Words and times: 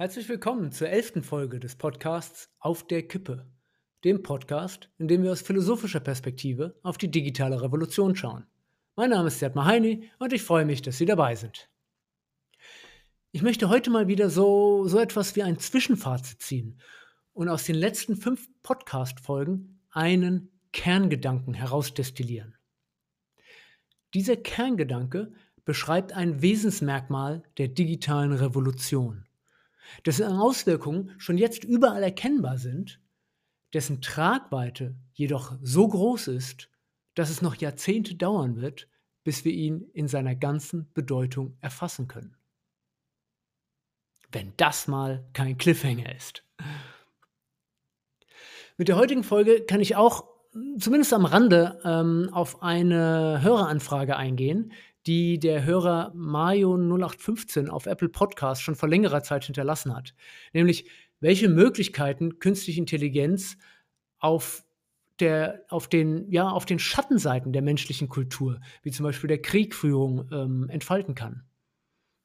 Herzlich 0.00 0.28
willkommen 0.28 0.70
zur 0.70 0.90
elften 0.90 1.24
Folge 1.24 1.58
des 1.58 1.74
Podcasts 1.74 2.54
Auf 2.60 2.86
der 2.86 3.08
Kippe, 3.08 3.50
dem 4.04 4.22
Podcast, 4.22 4.88
in 4.96 5.08
dem 5.08 5.24
wir 5.24 5.32
aus 5.32 5.42
philosophischer 5.42 5.98
Perspektive 5.98 6.78
auf 6.84 6.98
die 6.98 7.10
digitale 7.10 7.60
Revolution 7.60 8.14
schauen. 8.14 8.46
Mein 8.94 9.10
Name 9.10 9.26
ist 9.26 9.40
Jadma 9.40 9.64
Heini 9.64 10.08
und 10.20 10.32
ich 10.32 10.44
freue 10.44 10.64
mich, 10.64 10.82
dass 10.82 10.98
Sie 10.98 11.04
dabei 11.04 11.34
sind. 11.34 11.68
Ich 13.32 13.42
möchte 13.42 13.70
heute 13.70 13.90
mal 13.90 14.06
wieder 14.06 14.30
so, 14.30 14.86
so 14.86 15.00
etwas 15.00 15.34
wie 15.34 15.42
ein 15.42 15.58
Zwischenfazit 15.58 16.40
ziehen 16.42 16.80
und 17.32 17.48
aus 17.48 17.64
den 17.64 17.74
letzten 17.74 18.14
fünf 18.14 18.48
Podcast-Folgen 18.62 19.80
einen 19.90 20.60
Kerngedanken 20.70 21.54
herausdestillieren. 21.54 22.54
Dieser 24.14 24.36
Kerngedanke 24.36 25.32
beschreibt 25.64 26.12
ein 26.12 26.40
Wesensmerkmal 26.40 27.42
der 27.56 27.66
digitalen 27.66 28.32
Revolution 28.32 29.24
dessen 30.06 30.26
Auswirkungen 30.26 31.12
schon 31.18 31.38
jetzt 31.38 31.64
überall 31.64 32.02
erkennbar 32.02 32.58
sind, 32.58 33.00
dessen 33.74 34.00
Tragweite 34.00 34.94
jedoch 35.12 35.56
so 35.62 35.88
groß 35.88 36.28
ist, 36.28 36.70
dass 37.14 37.30
es 37.30 37.42
noch 37.42 37.56
Jahrzehnte 37.56 38.14
dauern 38.14 38.56
wird, 38.56 38.88
bis 39.24 39.44
wir 39.44 39.52
ihn 39.52 39.90
in 39.92 40.08
seiner 40.08 40.34
ganzen 40.34 40.90
Bedeutung 40.94 41.56
erfassen 41.60 42.08
können. 42.08 42.36
Wenn 44.30 44.52
das 44.56 44.88
mal 44.88 45.26
kein 45.32 45.58
Cliffhanger 45.58 46.14
ist. 46.14 46.44
Mit 48.76 48.88
der 48.88 48.96
heutigen 48.96 49.24
Folge 49.24 49.64
kann 49.64 49.80
ich 49.80 49.96
auch 49.96 50.24
zumindest 50.78 51.12
am 51.12 51.24
Rande 51.24 51.80
ähm, 51.84 52.30
auf 52.32 52.62
eine 52.62 53.40
Höreranfrage 53.42 54.16
eingehen, 54.16 54.72
die 55.06 55.38
der 55.38 55.64
Hörer 55.64 56.12
Mario 56.14 56.76
0815 56.76 57.70
auf 57.70 57.86
Apple 57.86 58.08
Podcast 58.08 58.62
schon 58.62 58.74
vor 58.74 58.88
längerer 58.88 59.22
Zeit 59.22 59.44
hinterlassen 59.44 59.94
hat. 59.94 60.14
Nämlich, 60.52 60.88
welche 61.20 61.48
Möglichkeiten 61.48 62.38
künstliche 62.38 62.80
Intelligenz 62.80 63.56
auf 64.18 64.64
der, 65.20 65.64
auf, 65.68 65.88
den, 65.88 66.30
ja, 66.30 66.48
auf 66.48 66.64
den 66.64 66.78
Schattenseiten 66.78 67.52
der 67.52 67.62
menschlichen 67.62 68.08
Kultur, 68.08 68.60
wie 68.82 68.90
zum 68.90 69.04
Beispiel 69.04 69.28
der 69.28 69.42
Kriegführung, 69.42 70.28
ähm, 70.32 70.68
entfalten 70.68 71.14
kann. 71.14 71.44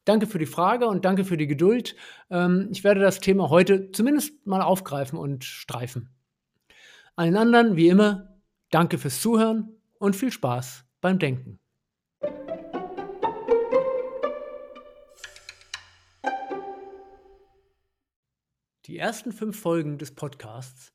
Danke 0.05 0.27
für 0.27 0.37
die 0.37 0.45
Frage 0.45 0.87
und 0.87 1.05
danke 1.05 1.23
für 1.23 1.37
die 1.37 1.47
Geduld. 1.47 1.95
Ähm, 2.29 2.67
ich 2.71 2.83
werde 2.83 2.99
das 2.99 3.19
Thema 3.19 3.49
heute 3.49 3.91
zumindest 3.91 4.45
mal 4.45 4.61
aufgreifen 4.61 5.17
und 5.17 5.43
streifen. 5.45 6.09
Allen 7.15 7.37
anderen, 7.37 7.75
wie 7.75 7.87
immer, 7.87 8.37
danke 8.69 8.97
fürs 8.97 9.21
Zuhören 9.21 9.69
und 9.99 10.15
viel 10.15 10.31
Spaß 10.31 10.85
beim 10.99 11.19
Denken. 11.19 11.62
Die 18.85 18.97
ersten 18.97 19.31
fünf 19.31 19.57
Folgen 19.57 19.97
des 19.97 20.13
Podcasts 20.13 20.91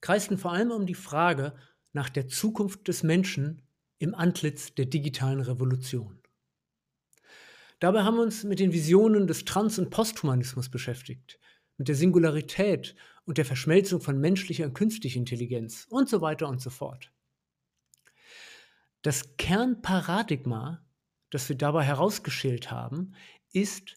kreisten 0.00 0.38
vor 0.38 0.52
allem 0.52 0.70
um 0.70 0.86
die 0.86 0.94
Frage 0.94 1.54
nach 1.92 2.08
der 2.08 2.28
Zukunft 2.28 2.88
des 2.88 3.02
Menschen 3.02 3.60
im 3.98 4.14
Antlitz 4.14 4.74
der 4.74 4.86
digitalen 4.86 5.40
Revolution. 5.40 6.18
Dabei 7.78 8.04
haben 8.04 8.16
wir 8.16 8.22
uns 8.22 8.44
mit 8.44 8.58
den 8.58 8.72
Visionen 8.72 9.26
des 9.26 9.44
Trans- 9.44 9.78
und 9.78 9.90
Posthumanismus 9.90 10.70
beschäftigt, 10.70 11.38
mit 11.76 11.88
der 11.88 11.94
Singularität 11.94 12.94
und 13.26 13.36
der 13.36 13.44
Verschmelzung 13.44 14.00
von 14.00 14.18
menschlicher 14.18 14.64
und 14.64 14.72
künstlicher 14.72 15.18
Intelligenz 15.18 15.86
und 15.90 16.08
so 16.08 16.22
weiter 16.22 16.48
und 16.48 16.62
so 16.62 16.70
fort. 16.70 17.12
Das 19.02 19.36
Kernparadigma, 19.36 20.86
das 21.28 21.50
wir 21.50 21.56
dabei 21.56 21.84
herausgeschält 21.84 22.70
haben, 22.70 23.14
ist, 23.52 23.96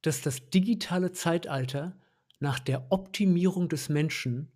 dass 0.00 0.22
das 0.22 0.48
digitale 0.48 1.12
Zeitalter 1.12 2.00
nach 2.38 2.58
der 2.58 2.90
Optimierung 2.92 3.68
des 3.68 3.88
Menschen 3.88 4.52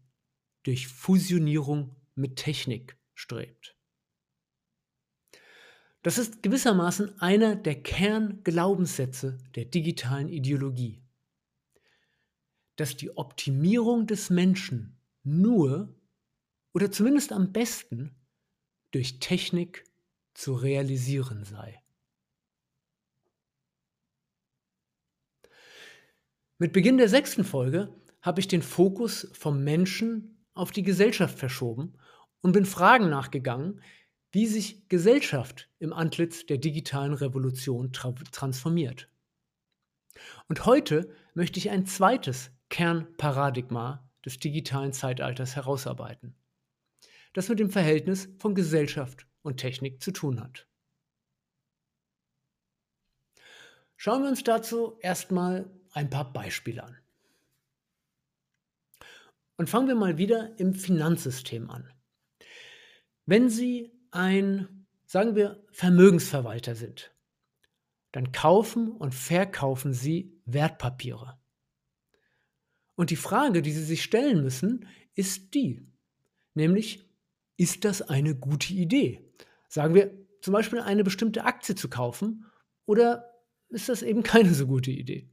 durch 0.62 0.88
Fusionierung 0.88 1.96
mit 2.14 2.36
Technik 2.36 2.98
strebt. 3.14 3.76
Das 6.02 6.16
ist 6.16 6.42
gewissermaßen 6.42 7.20
einer 7.20 7.56
der 7.56 7.82
Kernglaubenssätze 7.82 9.38
der 9.54 9.66
digitalen 9.66 10.28
Ideologie, 10.28 11.02
dass 12.76 12.96
die 12.96 13.16
Optimierung 13.16 14.06
des 14.06 14.30
Menschen 14.30 14.98
nur 15.22 15.94
oder 16.72 16.90
zumindest 16.90 17.32
am 17.32 17.52
besten 17.52 18.14
durch 18.92 19.18
Technik 19.18 19.84
zu 20.32 20.54
realisieren 20.54 21.44
sei. 21.44 21.82
Mit 26.62 26.74
Beginn 26.74 26.98
der 26.98 27.08
sechsten 27.08 27.42
Folge 27.42 27.88
habe 28.20 28.38
ich 28.38 28.46
den 28.46 28.60
Fokus 28.60 29.30
vom 29.32 29.64
Menschen 29.64 30.44
auf 30.52 30.72
die 30.72 30.82
Gesellschaft 30.82 31.38
verschoben 31.38 31.94
und 32.42 32.52
bin 32.52 32.66
Fragen 32.66 33.08
nachgegangen, 33.08 33.80
wie 34.30 34.46
sich 34.46 34.86
Gesellschaft 34.90 35.70
im 35.78 35.94
Antlitz 35.94 36.44
der 36.44 36.58
digitalen 36.58 37.14
Revolution 37.14 37.94
tra 37.94 38.12
transformiert. 38.30 39.08
Und 40.50 40.66
heute 40.66 41.10
möchte 41.32 41.58
ich 41.58 41.70
ein 41.70 41.86
zweites 41.86 42.50
Kernparadigma 42.68 44.06
des 44.22 44.38
digitalen 44.38 44.92
Zeitalters 44.92 45.56
herausarbeiten, 45.56 46.34
das 47.32 47.48
mit 47.48 47.58
dem 47.58 47.70
Verhältnis 47.70 48.28
von 48.38 48.54
Gesellschaft 48.54 49.26
und 49.40 49.56
Technik 49.56 50.02
zu 50.02 50.10
tun 50.10 50.42
hat. 50.42 50.66
Schauen 53.96 54.24
wir 54.24 54.28
uns 54.28 54.44
dazu 54.44 54.98
erstmal 55.00 55.79
ein 55.92 56.10
paar 56.10 56.32
Beispiele 56.32 56.84
an. 56.84 56.96
Und 59.56 59.68
fangen 59.68 59.88
wir 59.88 59.94
mal 59.94 60.16
wieder 60.18 60.58
im 60.58 60.74
Finanzsystem 60.74 61.70
an. 61.70 61.92
Wenn 63.26 63.48
Sie 63.48 63.92
ein, 64.10 64.86
sagen 65.06 65.36
wir, 65.36 65.62
Vermögensverwalter 65.70 66.74
sind, 66.74 67.14
dann 68.12 68.32
kaufen 68.32 68.90
und 68.90 69.14
verkaufen 69.14 69.92
Sie 69.92 70.40
Wertpapiere. 70.46 71.38
Und 72.96 73.10
die 73.10 73.16
Frage, 73.16 73.62
die 73.62 73.72
Sie 73.72 73.84
sich 73.84 74.02
stellen 74.02 74.42
müssen, 74.42 74.86
ist 75.14 75.54
die, 75.54 75.86
nämlich, 76.54 77.08
ist 77.56 77.84
das 77.84 78.02
eine 78.02 78.34
gute 78.34 78.72
Idee? 78.72 79.30
Sagen 79.68 79.94
wir 79.94 80.10
zum 80.40 80.52
Beispiel 80.52 80.80
eine 80.80 81.04
bestimmte 81.04 81.44
Aktie 81.44 81.74
zu 81.74 81.88
kaufen 81.88 82.46
oder 82.86 83.30
ist 83.68 83.88
das 83.88 84.02
eben 84.02 84.22
keine 84.22 84.54
so 84.54 84.66
gute 84.66 84.90
Idee? 84.90 85.30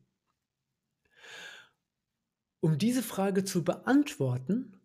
Um 2.60 2.78
diese 2.78 3.04
Frage 3.04 3.44
zu 3.44 3.64
beantworten, 3.64 4.80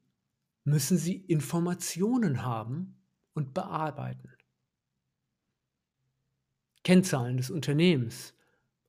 müssen 0.65 0.99
Sie 0.99 1.17
Informationen 1.17 2.45
haben 2.45 3.03
und 3.33 3.55
bearbeiten. 3.55 4.31
Kennzahlen 6.85 7.39
des 7.39 7.51
Unternehmens, 7.51 8.35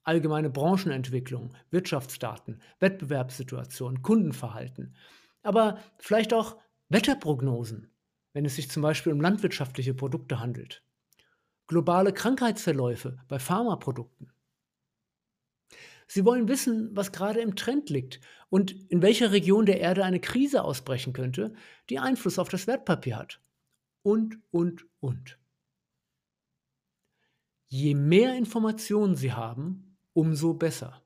allgemeine 0.03 0.49
Branchenentwicklung, 0.49 1.55
Wirtschaftsdaten, 1.69 2.59
Wettbewerbssituation, 2.79 4.01
Kundenverhalten, 4.01 4.95
aber 5.43 5.79
vielleicht 5.97 6.33
auch 6.33 6.57
Wetterprognosen, 6.89 7.89
wenn 8.33 8.45
es 8.45 8.55
sich 8.55 8.69
zum 8.69 8.83
Beispiel 8.83 9.13
um 9.13 9.21
landwirtschaftliche 9.21 9.93
Produkte 9.93 10.39
handelt, 10.39 10.83
globale 11.67 12.13
Krankheitsverläufe 12.13 13.17
bei 13.27 13.39
Pharmaprodukten. 13.39 14.32
Sie 16.07 16.25
wollen 16.25 16.47
wissen, 16.47 16.95
was 16.95 17.11
gerade 17.11 17.41
im 17.41 17.55
Trend 17.55 17.89
liegt 17.89 18.19
und 18.49 18.71
in 18.89 19.01
welcher 19.01 19.31
Region 19.31 19.65
der 19.65 19.79
Erde 19.79 20.03
eine 20.03 20.19
Krise 20.19 20.63
ausbrechen 20.63 21.13
könnte, 21.13 21.53
die 21.89 21.99
Einfluss 21.99 22.39
auf 22.39 22.49
das 22.49 22.67
Wertpapier 22.67 23.17
hat. 23.17 23.41
Und, 24.01 24.37
und, 24.51 24.85
und. 24.99 25.39
Je 27.67 27.95
mehr 27.95 28.35
Informationen 28.37 29.15
Sie 29.15 29.33
haben, 29.33 29.97
umso 30.13 30.53
besser. 30.53 31.03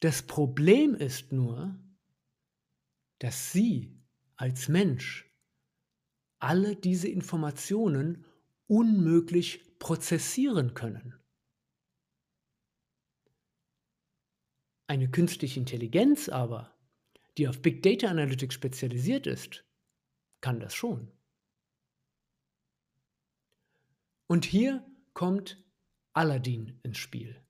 Das 0.00 0.22
Problem 0.22 0.94
ist 0.94 1.32
nur, 1.32 1.78
dass 3.18 3.52
Sie 3.52 3.96
als 4.36 4.68
Mensch 4.68 5.30
alle 6.38 6.74
diese 6.74 7.08
Informationen 7.08 8.24
unmöglich 8.66 9.78
prozessieren 9.78 10.74
können. 10.74 11.19
Eine 14.90 15.08
künstliche 15.08 15.60
Intelligenz 15.60 16.28
aber, 16.28 16.74
die 17.38 17.46
auf 17.46 17.62
Big 17.62 17.80
Data 17.84 18.08
Analytics 18.08 18.56
spezialisiert 18.56 19.28
ist, 19.28 19.64
kann 20.40 20.58
das 20.58 20.74
schon. 20.74 21.12
Und 24.26 24.44
hier 24.44 24.84
kommt 25.14 25.62
Aladdin 26.12 26.80
ins 26.82 26.98
Spiel. 26.98 27.40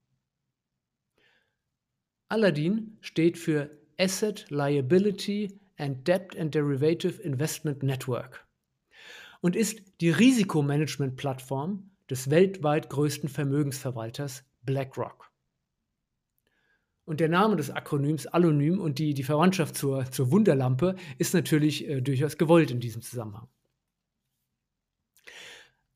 Aladdin 2.28 2.98
steht 3.00 3.38
für 3.38 3.70
Asset 3.98 4.44
Liability 4.50 5.58
and 5.78 6.06
Debt 6.06 6.38
and 6.38 6.54
Derivative 6.54 7.22
Investment 7.22 7.82
Network 7.82 8.46
und 9.40 9.56
ist 9.56 9.80
die 10.02 10.10
Risikomanagement-Plattform 10.10 11.90
des 12.10 12.28
weltweit 12.28 12.90
größten 12.90 13.30
Vermögensverwalters 13.30 14.44
BlackRock. 14.60 15.29
Und 17.10 17.18
der 17.18 17.28
Name 17.28 17.56
des 17.56 17.70
Akronyms 17.70 18.28
Alonym 18.28 18.80
und 18.80 19.00
die, 19.00 19.14
die 19.14 19.24
Verwandtschaft 19.24 19.74
zur, 19.74 20.08
zur 20.12 20.30
Wunderlampe 20.30 20.94
ist 21.18 21.34
natürlich 21.34 21.88
äh, 21.88 22.00
durchaus 22.00 22.38
gewollt 22.38 22.70
in 22.70 22.78
diesem 22.78 23.02
Zusammenhang. 23.02 23.48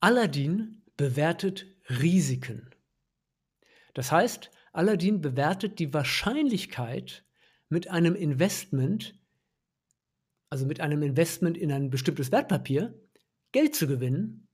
Aladdin 0.01 0.83
bewertet 0.97 1.69
Risiken. 1.89 2.69
Das 3.93 4.11
heißt, 4.11 4.51
Aladdin 4.73 5.21
bewertet 5.21 5.79
die 5.79 5.95
Wahrscheinlichkeit 5.95 7.25
mit 7.69 7.89
einem 7.93 8.17
Investment, 8.17 9.17
also 10.51 10.67
mit 10.67 10.81
einem 10.81 11.05
Investment 11.05 11.57
in 11.57 11.71
ein 11.71 11.91
bestimmtes 11.91 12.33
Wertpapier, 12.33 12.93
Geld 13.53 13.77
zu 13.77 13.87
gewinnen 13.87 14.49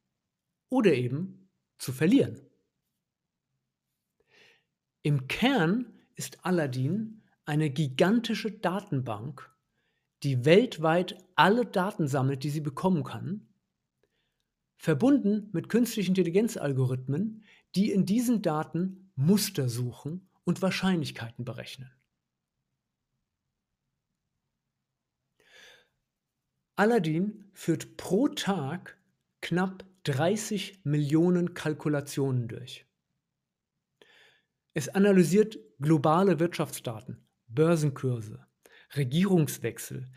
oder 0.68 0.92
eben 0.92 1.48
zu 1.78 1.90
verlieren. 1.90 2.38
Im 5.00 5.26
Kern 5.26 5.96
ist 6.20 6.44
Aladdin 6.44 7.22
eine 7.46 7.70
gigantische 7.70 8.52
Datenbank, 8.52 9.50
die 10.22 10.44
weltweit 10.44 11.16
alle 11.34 11.64
Daten 11.64 12.08
sammelt, 12.08 12.44
die 12.44 12.50
sie 12.50 12.60
bekommen 12.60 13.04
kann, 13.04 13.48
verbunden 14.76 15.48
mit 15.52 15.70
künstlichen 15.70 16.10
Intelligenzalgorithmen, 16.10 17.42
die 17.74 17.90
in 17.90 18.04
diesen 18.04 18.42
Daten 18.42 19.10
Muster 19.16 19.70
suchen 19.70 20.28
und 20.44 20.60
Wahrscheinlichkeiten 20.60 21.46
berechnen. 21.46 21.90
Aladdin 26.76 27.50
führt 27.54 27.96
pro 27.96 28.28
Tag 28.28 28.98
knapp 29.40 29.86
30 30.02 30.84
Millionen 30.84 31.54
Kalkulationen 31.54 32.46
durch. 32.46 32.84
Es 34.74 34.90
analysiert 34.90 35.58
globale 35.80 36.38
Wirtschaftsdaten, 36.38 37.26
Börsenkurse, 37.48 38.46
Regierungswechsel, 38.96 40.10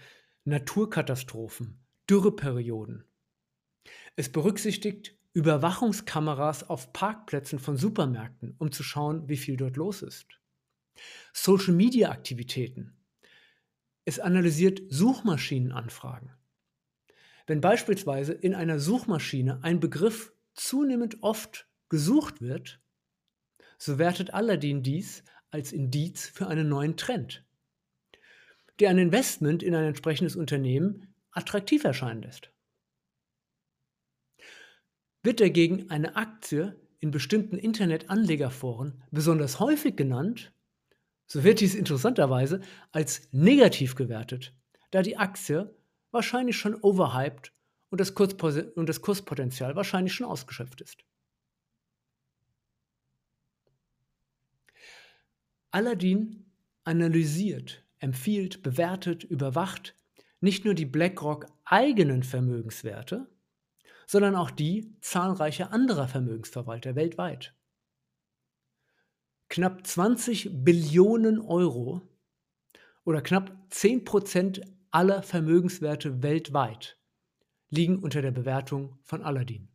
Naturkatastrophen, 0.43 1.79
Dürreperioden. 2.09 3.05
Es 4.15 4.31
berücksichtigt 4.31 5.15
Überwachungskameras 5.33 6.69
auf 6.69 6.93
Parkplätzen 6.93 7.59
von 7.59 7.77
Supermärkten, 7.77 8.55
um 8.59 8.71
zu 8.71 8.83
schauen, 8.83 9.27
wie 9.29 9.37
viel 9.37 9.57
dort 9.57 9.77
los 9.77 10.01
ist. 10.01 10.27
Social-Media-Aktivitäten. 11.31 12.95
Es 14.05 14.19
analysiert 14.19 14.81
Suchmaschinenanfragen. 14.89 16.33
Wenn 17.47 17.61
beispielsweise 17.61 18.33
in 18.33 18.53
einer 18.53 18.79
Suchmaschine 18.79 19.63
ein 19.63 19.79
Begriff 19.79 20.33
zunehmend 20.53 21.23
oft 21.23 21.67
gesucht 21.89 22.41
wird, 22.41 22.79
so 23.77 23.97
wertet 23.97 24.33
Aladdin 24.33 24.83
dies 24.83 25.23
als 25.53 25.71
Indiz 25.71 26.25
für 26.25 26.47
einen 26.47 26.67
neuen 26.67 26.97
Trend, 26.97 27.45
der 28.79 28.89
ein 28.89 28.97
Investment 28.97 29.61
in 29.61 29.75
ein 29.75 29.85
entsprechendes 29.85 30.35
Unternehmen 30.35 31.13
attraktiv 31.31 31.83
erscheinen 31.83 32.23
lässt. 32.23 32.51
Wird 35.21 35.39
dagegen 35.39 35.89
eine 35.91 36.15
Aktie 36.15 36.75
in 36.99 37.11
bestimmten 37.11 37.57
Internetanlegerforen 37.57 39.03
besonders 39.11 39.59
häufig 39.59 39.95
genannt, 39.95 40.53
so 41.27 41.43
wird 41.43 41.59
dies 41.59 41.75
interessanterweise 41.75 42.61
als 42.91 43.29
negativ 43.31 43.95
gewertet, 43.95 44.55
da 44.89 45.03
die 45.03 45.17
Aktie 45.17 45.75
wahrscheinlich 46.11 46.57
schon 46.57 46.75
overhyped 46.75 47.53
und 47.89 47.99
das, 47.99 48.15
Kurspotenzial 48.15 49.75
wahrscheinlich 49.75 50.13
schon 50.13 50.25
ausgeschöpft 50.25 50.81
ist. 50.81 51.03
Aladdin 55.73 56.45
analysiert, 56.83 57.83
empfiehlt, 57.97 58.61
bewertet, 58.61 59.23
überwacht 59.23 59.95
nicht 60.39 60.65
nur 60.65 60.75
die 60.75 60.85
BlackRock 60.85 61.47
eigenen 61.65 62.21
Vermögenswerte, 62.21 63.27
sondern 64.05 64.35
auch 64.35 64.51
die 64.51 64.95
zahlreicher 65.01 65.73
anderer 65.73 66.07
Vermögensverwalter 66.07 66.95
weltweit. 66.95 67.55
Knapp 69.49 69.87
20 69.87 70.63
Billionen 70.63 71.39
Euro 71.39 72.07
oder 73.03 73.23
knapp 73.23 73.51
10 73.71 74.05
Prozent 74.05 74.61
aller 74.91 75.23
Vermögenswerte 75.23 76.21
weltweit 76.21 76.99
liegen 77.71 77.97
unter 77.97 78.21
der 78.21 78.31
Bewertung 78.31 78.99
von 79.01 79.23
Aladdin. 79.23 79.69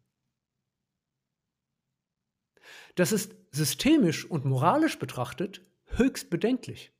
Das 2.94 3.10
ist 3.10 3.34
systemisch 3.50 4.24
und 4.24 4.44
moralisch 4.44 5.00
betrachtet 5.00 5.67
höchst 5.88 6.30
bedenklich. 6.30 6.92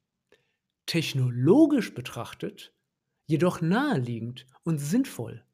Technologisch 0.87 1.94
betrachtet 1.94 2.73
jedoch 3.26 3.61
naheliegend 3.61 4.46
und 4.62 4.79
sinnvoll, 4.79 5.44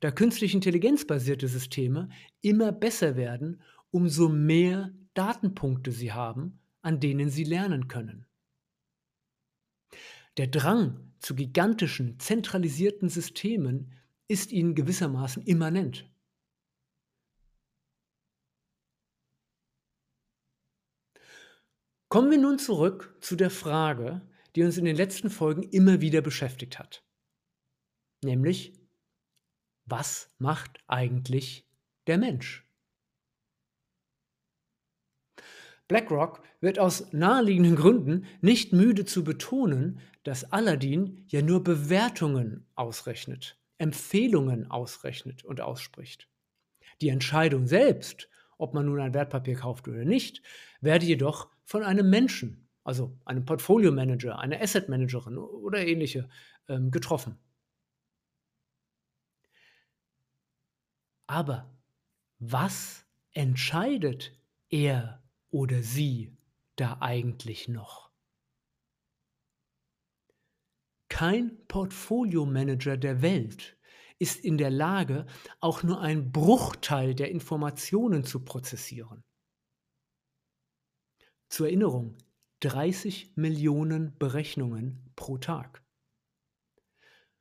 da 0.00 0.10
künstlich 0.10 0.52
intelligenzbasierte 0.52 1.46
Systeme 1.46 2.08
immer 2.40 2.72
besser 2.72 3.16
werden, 3.16 3.62
umso 3.90 4.28
mehr 4.28 4.92
Datenpunkte 5.14 5.92
sie 5.92 6.12
haben, 6.12 6.58
an 6.82 6.98
denen 6.98 7.30
sie 7.30 7.44
lernen 7.44 7.86
können. 7.86 8.26
Der 10.38 10.48
Drang 10.48 11.12
zu 11.20 11.34
gigantischen, 11.34 12.18
zentralisierten 12.18 13.08
Systemen 13.08 13.92
ist 14.26 14.50
ihnen 14.50 14.74
gewissermaßen 14.74 15.44
immanent. 15.44 16.10
Kommen 22.12 22.30
wir 22.30 22.36
nun 22.36 22.58
zurück 22.58 23.16
zu 23.22 23.36
der 23.36 23.48
Frage, 23.48 24.20
die 24.54 24.64
uns 24.64 24.76
in 24.76 24.84
den 24.84 24.96
letzten 24.96 25.30
Folgen 25.30 25.62
immer 25.62 26.02
wieder 26.02 26.20
beschäftigt 26.20 26.78
hat. 26.78 27.02
Nämlich, 28.22 28.74
was 29.86 30.30
macht 30.36 30.84
eigentlich 30.88 31.66
der 32.06 32.18
Mensch? 32.18 32.68
BlackRock 35.88 36.42
wird 36.60 36.78
aus 36.78 37.14
naheliegenden 37.14 37.76
Gründen 37.76 38.26
nicht 38.42 38.74
müde 38.74 39.06
zu 39.06 39.24
betonen, 39.24 39.98
dass 40.22 40.52
Aladdin 40.52 41.24
ja 41.28 41.40
nur 41.40 41.64
Bewertungen 41.64 42.66
ausrechnet, 42.74 43.58
Empfehlungen 43.78 44.70
ausrechnet 44.70 45.46
und 45.46 45.62
ausspricht. 45.62 46.28
Die 47.00 47.08
Entscheidung 47.08 47.66
selbst, 47.66 48.28
ob 48.58 48.74
man 48.74 48.84
nun 48.84 49.00
ein 49.00 49.14
Wertpapier 49.14 49.56
kauft 49.56 49.88
oder 49.88 50.04
nicht, 50.04 50.42
werde 50.82 51.06
jedoch 51.06 51.48
von 51.64 51.82
einem 51.82 52.10
Menschen, 52.10 52.68
also 52.84 53.18
einem 53.24 53.44
Portfolio-Manager, 53.44 54.38
einer 54.38 54.60
Asset-Managerin 54.60 55.38
oder 55.38 55.86
ähnliche, 55.86 56.28
ähm, 56.68 56.90
getroffen. 56.90 57.38
Aber 61.26 61.74
was 62.38 63.06
entscheidet 63.32 64.32
er 64.68 65.22
oder 65.50 65.82
sie 65.82 66.36
da 66.76 66.98
eigentlich 67.00 67.68
noch? 67.68 68.10
Kein 71.08 71.66
Portfolio-Manager 71.68 72.96
der 72.96 73.22
Welt 73.22 73.76
ist 74.18 74.44
in 74.44 74.56
der 74.56 74.70
Lage, 74.70 75.26
auch 75.60 75.82
nur 75.82 76.00
einen 76.00 76.32
Bruchteil 76.32 77.14
der 77.14 77.30
Informationen 77.30 78.24
zu 78.24 78.44
prozessieren. 78.44 79.24
Zur 81.52 81.66
Erinnerung, 81.66 82.16
30 82.60 83.32
Millionen 83.36 84.16
Berechnungen 84.18 85.02
pro 85.16 85.36
Tag. 85.36 85.82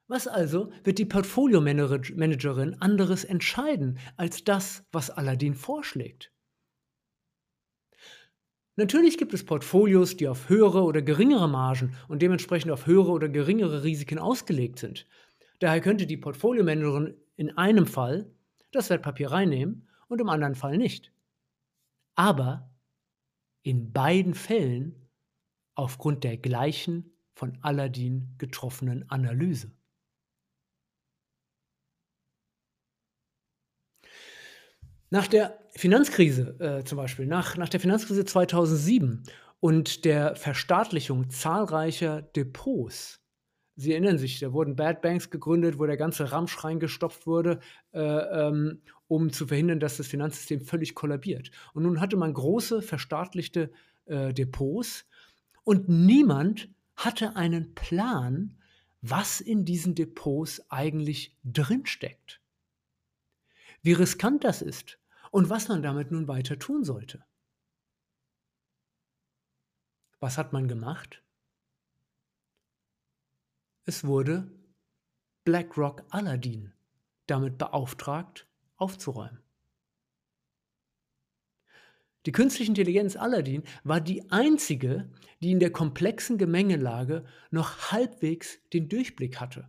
Was 0.08 0.28
also 0.28 0.70
wird 0.84 0.98
die 0.98 1.06
Portfolio-Managerin 1.06 2.76
anderes 2.82 3.24
entscheiden 3.24 4.00
als 4.18 4.44
das, 4.44 4.84
was 4.92 5.12
Aladdin 5.12 5.56
vorschlägt? 5.56 6.34
Natürlich 8.76 9.18
gibt 9.18 9.34
es 9.34 9.46
Portfolios, 9.46 10.18
die 10.18 10.28
auf 10.28 10.50
höhere 10.50 10.84
oder 10.84 11.02
geringere 11.02 11.48
Margen 11.48 11.96
und 12.10 12.22
dementsprechend 12.22 12.74
auf 12.74 12.88
höhere 12.88 13.12
oder 13.12 13.30
geringere 13.30 13.86
Risiken 13.86 14.20
ausgelegt 14.20 14.80
sind. 14.80 15.08
Daher 15.60 15.80
könnte 15.80 16.06
die 16.06 16.18
Portfolio-Managerin 16.18 17.16
in 17.38 17.58
einem 17.58 17.88
Fall 17.88 18.30
das 18.74 18.90
Wertpapier 18.90 19.32
reinnehmen 19.32 19.88
und 20.10 20.20
im 20.20 20.28
anderen 20.28 20.56
Fall 20.56 20.78
nicht. 20.78 21.14
Aber 22.16 22.71
in 23.64 23.92
beiden 23.94 24.34
Fällen 24.34 25.10
aufgrund 25.76 26.24
der 26.24 26.38
gleichen 26.38 27.18
von 27.34 27.58
Aladdin 27.62 28.36
getroffenen 28.38 29.10
Analyse. 29.10 29.72
Nach 35.10 35.28
der 35.28 35.60
Finanzkrise 35.76 36.58
äh, 36.60 36.84
zum 36.86 36.98
Beispiel, 36.98 37.26
nach, 37.26 37.58
nach 37.58 37.70
der 37.70 37.80
Finanzkrise 37.80 38.24
2007 38.24 39.24
und 39.60 40.06
der 40.06 40.36
Verstaatlichung 40.36 41.30
zahlreicher 41.30 42.22
Depots, 42.22 43.21
Sie 43.82 43.94
erinnern 43.94 44.20
sich, 44.20 44.40
da 44.40 44.54
wurden 44.54 44.76
Bad 44.76 45.02
Banks 45.02 45.32
gegründet, 45.32 45.80
wo 45.80 45.88
der 45.88 45.98
ganze 45.98 46.32
Ramsch 46.32 46.64
reingestopft 46.64 47.26
wurde, 47.26 47.60
äh, 47.94 48.00
ähm, 48.00 48.84
um 49.08 49.34
zu 49.34 49.48
verhindern, 49.48 49.80
dass 49.80 49.98
das 49.98 50.06
Finanzsystem 50.06 50.62
völlig 50.62 50.94
kollabiert. 50.94 51.50
Und 51.74 51.84
nun 51.84 52.00
hatte 52.00 52.16
man 52.16 52.32
große 52.32 52.84
verstaatlichte 52.84 53.72
äh, 54.06 54.34
Depots 54.36 55.08
Und 55.64 55.90
niemand 55.90 56.70
hatte 56.96 57.36
einen 57.36 57.74
Plan, 57.74 58.56
was 59.02 59.42
in 59.42 59.66
diesen 59.66 59.96
Depots 59.96 60.64
eigentlich 60.70 61.36
drinsteckt. 61.44 62.40
Wie 63.82 63.94
riskant 63.94 64.44
das 64.44 64.62
ist 64.62 65.00
und 65.32 65.50
was 65.50 65.70
man 65.70 65.82
damit 65.82 66.12
nun 66.12 66.28
weiter 66.28 66.60
tun 66.60 66.84
sollte. 66.84 67.24
Was 70.20 70.38
hat 70.38 70.54
man 70.54 70.68
gemacht? 70.68 71.24
Es 73.86 74.06
wurde 74.06 74.52
BlackRock 75.44 76.04
Aladdin 76.10 76.74
damit 77.26 77.58
beauftragt, 77.58 78.48
aufzuräumen. 78.76 79.42
Die 82.28 82.32
künstliche 82.32 82.70
Intelligenz 82.70 83.16
Aladdin 83.16 83.64
war 83.84 84.00
die 84.00 84.30
einzige, 84.30 85.10
die 85.42 85.52
in 85.52 85.60
der 85.60 85.72
komplexen 85.72 86.38
Gemengelage 86.38 87.26
noch 87.50 87.92
halbwegs 87.92 88.60
den 88.70 88.90
Durchblick 88.90 89.40
hatte. 89.40 89.68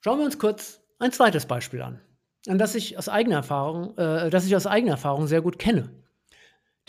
Schauen 0.00 0.18
wir 0.18 0.24
uns 0.24 0.38
kurz 0.38 0.80
ein 0.98 1.12
zweites 1.12 1.46
Beispiel 1.46 1.82
an, 1.82 2.00
an 2.48 2.58
das 2.58 2.74
ich 2.74 2.98
aus 2.98 3.08
eigener 3.08 3.36
Erfahrung, 3.36 3.96
äh, 3.98 4.30
das 4.30 4.46
ich 4.46 4.56
aus 4.56 4.66
eigener 4.66 4.92
Erfahrung 4.92 5.26
sehr 5.26 5.42
gut 5.42 5.58
kenne: 5.58 5.94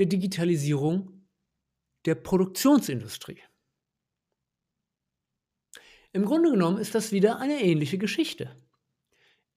der 0.02 0.08
Digitalisierung 0.08 1.28
der 2.06 2.16
Produktionsindustrie. 2.16 3.40
Im 6.12 6.26
Grunde 6.26 6.50
genommen 6.50 6.80
ist 6.80 6.96
das 6.96 7.12
wieder 7.12 7.38
eine 7.38 7.62
ähnliche 7.62 8.00
Geschichte. 8.00 8.58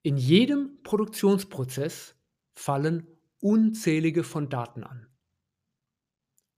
In 0.03 0.17
jedem 0.17 0.83
Produktionsprozess 0.83 2.15
fallen 2.53 3.07
unzählige 3.39 4.23
von 4.23 4.47
Daten 4.47 4.83
an. 4.83 5.07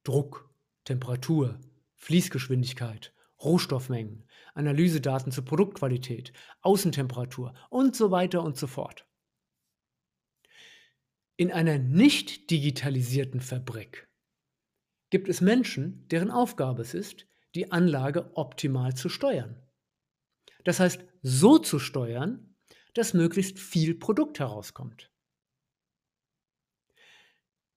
Druck, 0.04 0.54
Temperatur, 0.84 1.58
Fließgeschwindigkeit, 1.96 3.14
Rohstoffmengen, 3.42 4.28
Analysedaten 4.54 5.32
zur 5.32 5.46
Produktqualität, 5.46 6.34
Außentemperatur 6.60 7.54
und 7.70 7.96
so 7.96 8.12
weiter 8.12 8.44
und 8.44 8.58
so 8.58 8.68
fort. 8.68 9.07
In 11.40 11.52
einer 11.52 11.78
nicht 11.78 12.50
digitalisierten 12.50 13.42
Fabrik 13.42 14.10
gibt 15.12 15.30
es 15.30 15.40
Menschen, 15.40 16.08
deren 16.08 16.32
Aufgabe 16.32 16.82
es 16.82 16.96
ist, 16.96 17.28
die 17.54 17.72
Anlage 17.72 18.36
optimal 18.36 18.96
zu 18.96 19.08
steuern. 19.08 19.62
Das 20.64 20.80
heißt, 20.80 21.06
so 21.22 21.60
zu 21.60 21.78
steuern, 21.78 22.56
dass 22.96 23.14
möglichst 23.14 23.60
viel 23.60 23.94
Produkt 23.94 24.40
herauskommt. 24.40 25.12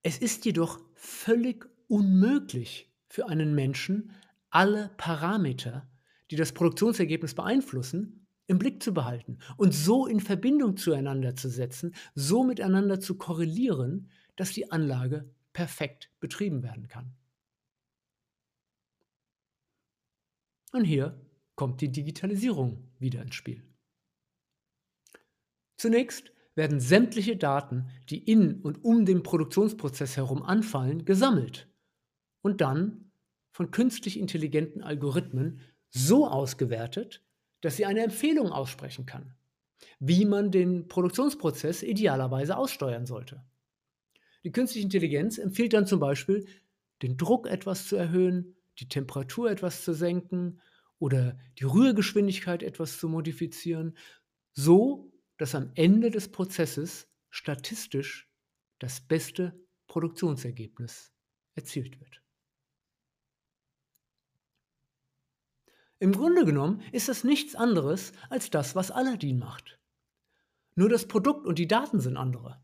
Es 0.03 0.17
ist 0.17 0.47
jedoch 0.47 0.81
völlig 0.95 1.69
unmöglich 1.87 2.91
für 3.09 3.29
einen 3.29 3.55
Menschen, 3.55 4.15
alle 4.49 4.89
Parameter, 4.97 5.87
die 6.31 6.37
das 6.37 6.53
Produktionsergebnis 6.53 7.35
beeinflussen, 7.35 8.20
im 8.51 8.59
Blick 8.59 8.83
zu 8.83 8.93
behalten 8.93 9.39
und 9.57 9.73
so 9.73 10.09
in 10.09 10.19
Verbindung 10.19 10.77
zueinander 10.77 11.37
zu 11.37 11.49
setzen, 11.49 11.95
so 12.17 12.43
miteinander 12.43 12.99
zu 12.99 13.17
korrelieren, 13.17 14.11
dass 14.35 14.51
die 14.51 14.73
Anlage 14.73 15.33
perfekt 15.53 16.11
betrieben 16.19 16.65
werden 16.65 16.89
kann. 16.89 17.15
Und 20.73 20.85
hier 20.85 21.25
kommt 21.55 21.81
die 21.81 21.93
Digitalisierung 21.93 22.91
wieder 22.99 23.23
ins 23.23 23.37
Spiel. 23.37 23.63
Zunächst 25.77 26.33
werden 26.57 26.81
sämtliche 26.81 27.37
Daten, 27.37 27.89
die 28.09 28.19
in 28.19 28.61
und 28.63 28.85
um 28.85 29.07
den 29.07 29.23
Produktionsprozess 29.23 30.17
herum 30.17 30.43
anfallen, 30.43 31.05
gesammelt 31.05 31.69
und 32.43 32.61
dann 32.61 33.13
von 33.53 33.71
künstlich 33.71 34.19
intelligenten 34.19 34.83
Algorithmen 34.83 35.61
so 35.91 36.27
ausgewertet, 36.27 37.25
dass 37.61 37.77
sie 37.77 37.87
eine 37.87 38.03
Empfehlung 38.03 38.51
aussprechen 38.53 39.07
kann, 39.07 39.35
wie 39.99 40.25
man 40.25 40.51
den 40.51 40.89
Produktionsprozess 40.89 41.83
idealerweise 41.83 42.57
aussteuern 42.57 43.07
sollte. 43.07 43.45
Die 44.45 44.53
künstliche 44.53 44.85
Intelligenz 44.85 45.39
empfiehlt 45.39 45.75
dann 45.75 45.87
zum 45.87 46.01
Beispiel, 46.01 46.47
den 47.03 47.17
Druck 47.17 47.47
etwas 47.47 47.87
zu 47.87 47.97
erhöhen, 47.97 48.57
die 48.79 48.89
Temperatur 48.89 49.51
etwas 49.51 49.85
zu 49.85 49.93
senken 49.93 50.61
oder 50.99 51.39
die 51.59 51.65
Rührgeschwindigkeit 51.65 52.63
etwas 52.63 52.99
zu 52.99 53.09
modifizieren, 53.09 53.97
so 54.53 55.13
dass 55.37 55.55
am 55.55 55.73
Ende 55.75 56.11
des 56.11 56.31
Prozesses 56.31 57.09
statistisch 57.31 58.31
das 58.79 59.01
beste 59.01 59.59
Produktionsergebnis 59.87 61.13
erzielt 61.55 62.01
wird. 62.01 62.23
Im 66.01 66.13
Grunde 66.13 66.47
genommen 66.47 66.83
ist 66.93 67.09
das 67.09 67.25
nichts 67.25 67.55
anderes 67.55 68.13
als 68.31 68.51
das, 68.51 68.75
was 68.75 68.91
Aladdin 68.91 69.39
macht. 69.39 69.79
Nur 70.75 70.89
das 70.89 71.07
Produkt 71.07 71.47
und 71.47 71.59
die 71.59 71.69
Daten 71.69 72.01
sind 72.01 72.17
andere. 72.17 72.61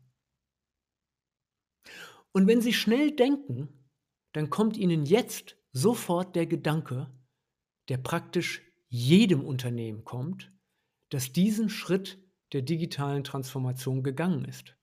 Und 2.31 2.47
wenn 2.47 2.61
Sie 2.61 2.73
schnell 2.73 3.11
denken, 3.11 3.89
dann 4.33 4.49
kommt 4.49 4.75
Ihnen 4.75 5.05
jetzt 5.05 5.55
sofort 5.71 6.35
der 6.35 6.47
Gedanke, 6.47 7.11
der 7.89 7.97
praktisch 7.97 8.63
jedem 8.89 9.45
Unternehmen 9.45 10.03
kommt, 10.03 10.51
das 11.09 11.31
diesen 11.31 11.69
Schritt 11.69 12.19
der 12.53 12.63
digitalen 12.63 13.23
Transformation 13.23 14.01
gegangen 14.01 14.45
ist. 14.45 14.75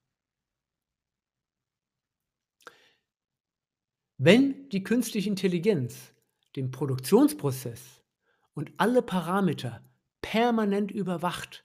Wenn 4.17 4.69
die 4.69 4.85
künstliche 4.85 5.29
Intelligenz 5.29 6.15
den 6.55 6.71
Produktionsprozess 6.71 8.04
und 8.55 8.73
alle 8.79 9.03
Parameter 9.03 9.83
permanent 10.23 10.91
überwacht 10.91 11.65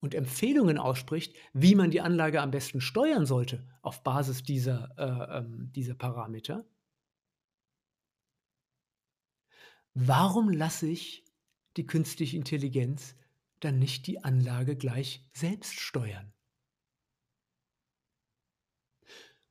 und 0.00 0.14
Empfehlungen 0.14 0.78
ausspricht, 0.78 1.36
wie 1.52 1.74
man 1.74 1.90
die 1.90 2.00
Anlage 2.00 2.40
am 2.40 2.50
besten 2.50 2.80
steuern 2.80 3.26
sollte 3.26 3.66
auf 3.82 4.02
Basis 4.02 4.42
dieser, 4.42 4.88
äh, 4.96 5.38
ähm, 5.38 5.70
dieser 5.72 5.94
Parameter, 5.94 6.64
Warum 9.94 10.50
lasse 10.50 10.86
ich 10.86 11.24
die 11.76 11.86
künstliche 11.86 12.36
Intelligenz 12.36 13.16
dann 13.58 13.78
nicht 13.78 14.06
die 14.06 14.22
Anlage 14.22 14.76
gleich 14.76 15.28
selbst 15.32 15.74
steuern? 15.74 16.32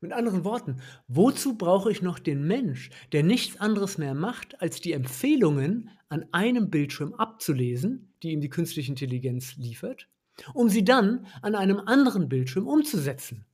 Mit 0.00 0.12
anderen 0.12 0.44
Worten, 0.44 0.80
wozu 1.08 1.58
brauche 1.58 1.92
ich 1.92 2.00
noch 2.00 2.18
den 2.18 2.46
Mensch, 2.46 2.88
der 3.12 3.22
nichts 3.22 3.60
anderes 3.60 3.98
mehr 3.98 4.14
macht, 4.14 4.60
als 4.62 4.80
die 4.80 4.92
Empfehlungen 4.92 5.90
an 6.08 6.24
einem 6.32 6.70
Bildschirm 6.70 7.12
abzulesen, 7.14 8.14
die 8.22 8.30
ihm 8.30 8.40
die 8.40 8.48
künstliche 8.48 8.90
Intelligenz 8.90 9.56
liefert, 9.56 10.08
um 10.54 10.70
sie 10.70 10.84
dann 10.84 11.26
an 11.42 11.54
einem 11.54 11.78
anderen 11.80 12.30
Bildschirm 12.30 12.66
umzusetzen, 12.66 13.44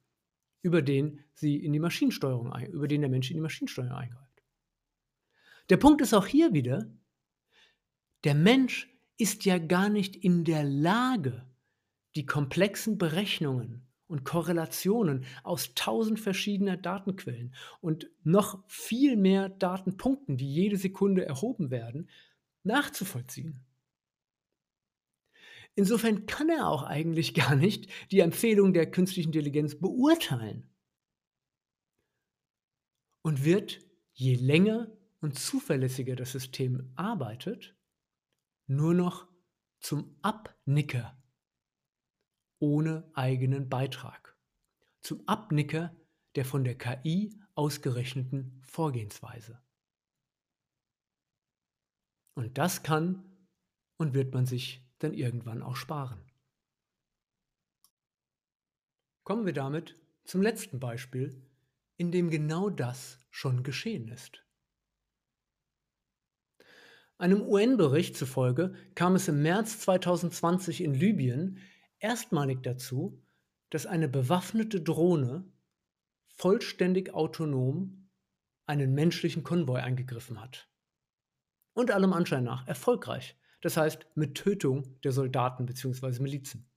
über 0.62 0.82
den 0.82 1.20
sie 1.34 1.56
in 1.56 1.72
die 1.72 1.80
Maschinensteuerung, 1.80 2.54
über 2.68 2.86
den 2.86 3.00
der 3.00 3.10
Mensch 3.10 3.30
in 3.30 3.36
die 3.36 3.42
Maschinensteuerung 3.42 3.96
eingreift. 3.96 4.42
Der 5.68 5.78
Punkt 5.78 6.00
ist 6.00 6.14
auch 6.14 6.26
hier 6.26 6.52
wieder, 6.52 6.88
der 8.22 8.36
Mensch 8.36 8.88
ist 9.18 9.44
ja 9.44 9.58
gar 9.58 9.88
nicht 9.88 10.14
in 10.14 10.44
der 10.44 10.62
Lage, 10.62 11.44
die 12.14 12.24
komplexen 12.24 12.98
Berechnungen 12.98 13.85
und 14.08 14.24
Korrelationen 14.24 15.24
aus 15.42 15.74
tausend 15.74 16.20
verschiedener 16.20 16.76
Datenquellen 16.76 17.54
und 17.80 18.08
noch 18.22 18.62
viel 18.68 19.16
mehr 19.16 19.48
Datenpunkten, 19.48 20.36
die 20.36 20.52
jede 20.52 20.76
Sekunde 20.76 21.24
erhoben 21.24 21.70
werden, 21.70 22.08
nachzuvollziehen. 22.62 23.64
Insofern 25.74 26.26
kann 26.26 26.48
er 26.48 26.68
auch 26.68 26.82
eigentlich 26.82 27.34
gar 27.34 27.54
nicht 27.54 27.90
die 28.10 28.20
Empfehlung 28.20 28.72
der 28.72 28.90
künstlichen 28.90 29.28
Intelligenz 29.28 29.78
beurteilen 29.78 30.68
und 33.22 33.44
wird, 33.44 33.80
je 34.12 34.34
länger 34.34 34.90
und 35.20 35.38
zuverlässiger 35.38 36.16
das 36.16 36.32
System 36.32 36.92
arbeitet, 36.94 37.76
nur 38.66 38.94
noch 38.94 39.26
zum 39.80 40.16
Abnicker 40.22 41.15
ohne 42.58 43.08
eigenen 43.14 43.68
Beitrag. 43.68 44.36
Zum 45.00 45.26
Abnicker 45.26 45.94
der 46.34 46.44
von 46.44 46.64
der 46.64 46.76
KI 46.76 47.38
ausgerechneten 47.54 48.60
Vorgehensweise. 48.62 49.60
Und 52.34 52.58
das 52.58 52.82
kann 52.82 53.24
und 53.96 54.12
wird 54.12 54.34
man 54.34 54.44
sich 54.44 54.86
dann 54.98 55.14
irgendwann 55.14 55.62
auch 55.62 55.76
sparen. 55.76 56.20
Kommen 59.24 59.46
wir 59.46 59.54
damit 59.54 59.98
zum 60.24 60.42
letzten 60.42 60.78
Beispiel, 60.78 61.42
in 61.96 62.12
dem 62.12 62.30
genau 62.30 62.68
das 62.68 63.18
schon 63.30 63.62
geschehen 63.62 64.08
ist. 64.08 64.44
Einem 67.18 67.40
UN-Bericht 67.42 68.16
zufolge 68.16 68.74
kam 68.94 69.14
es 69.14 69.28
im 69.28 69.40
März 69.40 69.80
2020 69.80 70.82
in 70.82 70.92
Libyen 70.92 71.58
erstmalig 71.98 72.62
dazu, 72.62 73.22
dass 73.70 73.86
eine 73.86 74.08
bewaffnete 74.08 74.80
Drohne 74.80 75.50
vollständig 76.28 77.14
autonom 77.14 78.10
einen 78.66 78.94
menschlichen 78.94 79.42
Konvoi 79.42 79.80
angegriffen 79.80 80.40
hat. 80.40 80.68
Und 81.72 81.90
allem 81.90 82.12
Anschein 82.12 82.44
nach 82.44 82.66
erfolgreich, 82.66 83.36
das 83.60 83.76
heißt 83.76 84.06
mit 84.14 84.34
Tötung 84.34 85.00
der 85.02 85.12
Soldaten 85.12 85.66
bzw. 85.66 86.20
Milizen. 86.22 86.70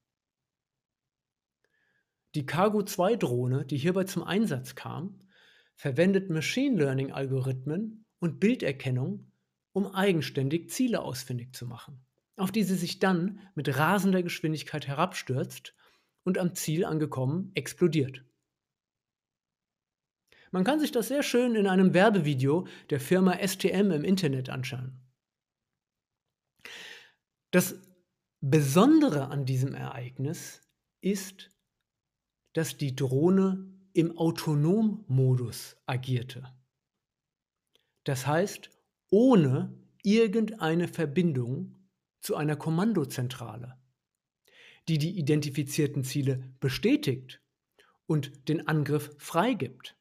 Die 2.35 2.45
Cargo-2-Drohne, 2.45 3.65
die 3.65 3.77
hierbei 3.77 4.03
zum 4.03 4.23
Einsatz 4.23 4.75
kam, 4.75 5.19
verwendet 5.75 6.29
Machine 6.29 6.77
Learning-Algorithmen 6.77 8.05
und 8.19 8.39
Bilderkennung, 8.39 9.31
um 9.71 9.88
eigenständig 9.88 10.69
Ziele 10.69 11.01
ausfindig 11.01 11.55
zu 11.55 11.65
machen, 11.65 12.05
auf 12.39 12.51
die 12.51 12.63
sie 12.63 12.75
sich 12.75 13.00
dann 13.00 13.39
mit 13.55 13.77
rasender 13.77 14.24
Geschwindigkeit 14.24 14.88
herabstürzt 14.88 15.74
und 16.24 16.38
am 16.38 16.55
Ziel 16.55 16.86
angekommen 16.86 17.51
explodiert. 17.55 18.24
Man 20.51 20.63
kann 20.63 20.79
sich 20.79 20.91
das 20.91 21.08
sehr 21.08 21.24
schön 21.24 21.55
in 21.55 21.67
einem 21.67 21.93
Werbevideo 21.93 22.67
der 22.89 23.00
Firma 23.00 23.38
STM 23.46 23.91
im 23.91 24.03
Internet 24.03 24.50
anschauen. 24.50 25.00
Das 27.51 27.75
Besondere 28.41 29.27
an 29.27 29.46
diesem 29.46 29.74
Ereignis 29.74 30.62
ist, 31.01 31.51
dass 32.53 32.77
die 32.77 32.96
Drohne 32.96 33.67
im 33.93 34.17
Autonommodus 34.17 35.77
agierte. 35.86 36.43
Das 38.05 38.25
heißt, 38.25 38.69
ohne 39.10 39.77
irgendeine 40.03 40.88
Verbindung 40.88 41.75
zu 42.21 42.35
einer 42.35 42.55
Kommandozentrale, 42.55 43.77
die 44.88 44.97
die 44.97 45.17
identifizierten 45.17 46.03
Ziele 46.03 46.53
bestätigt 46.59 47.41
und 48.05 48.49
den 48.49 48.67
Angriff 48.67 49.15
freigibt. 49.17 49.95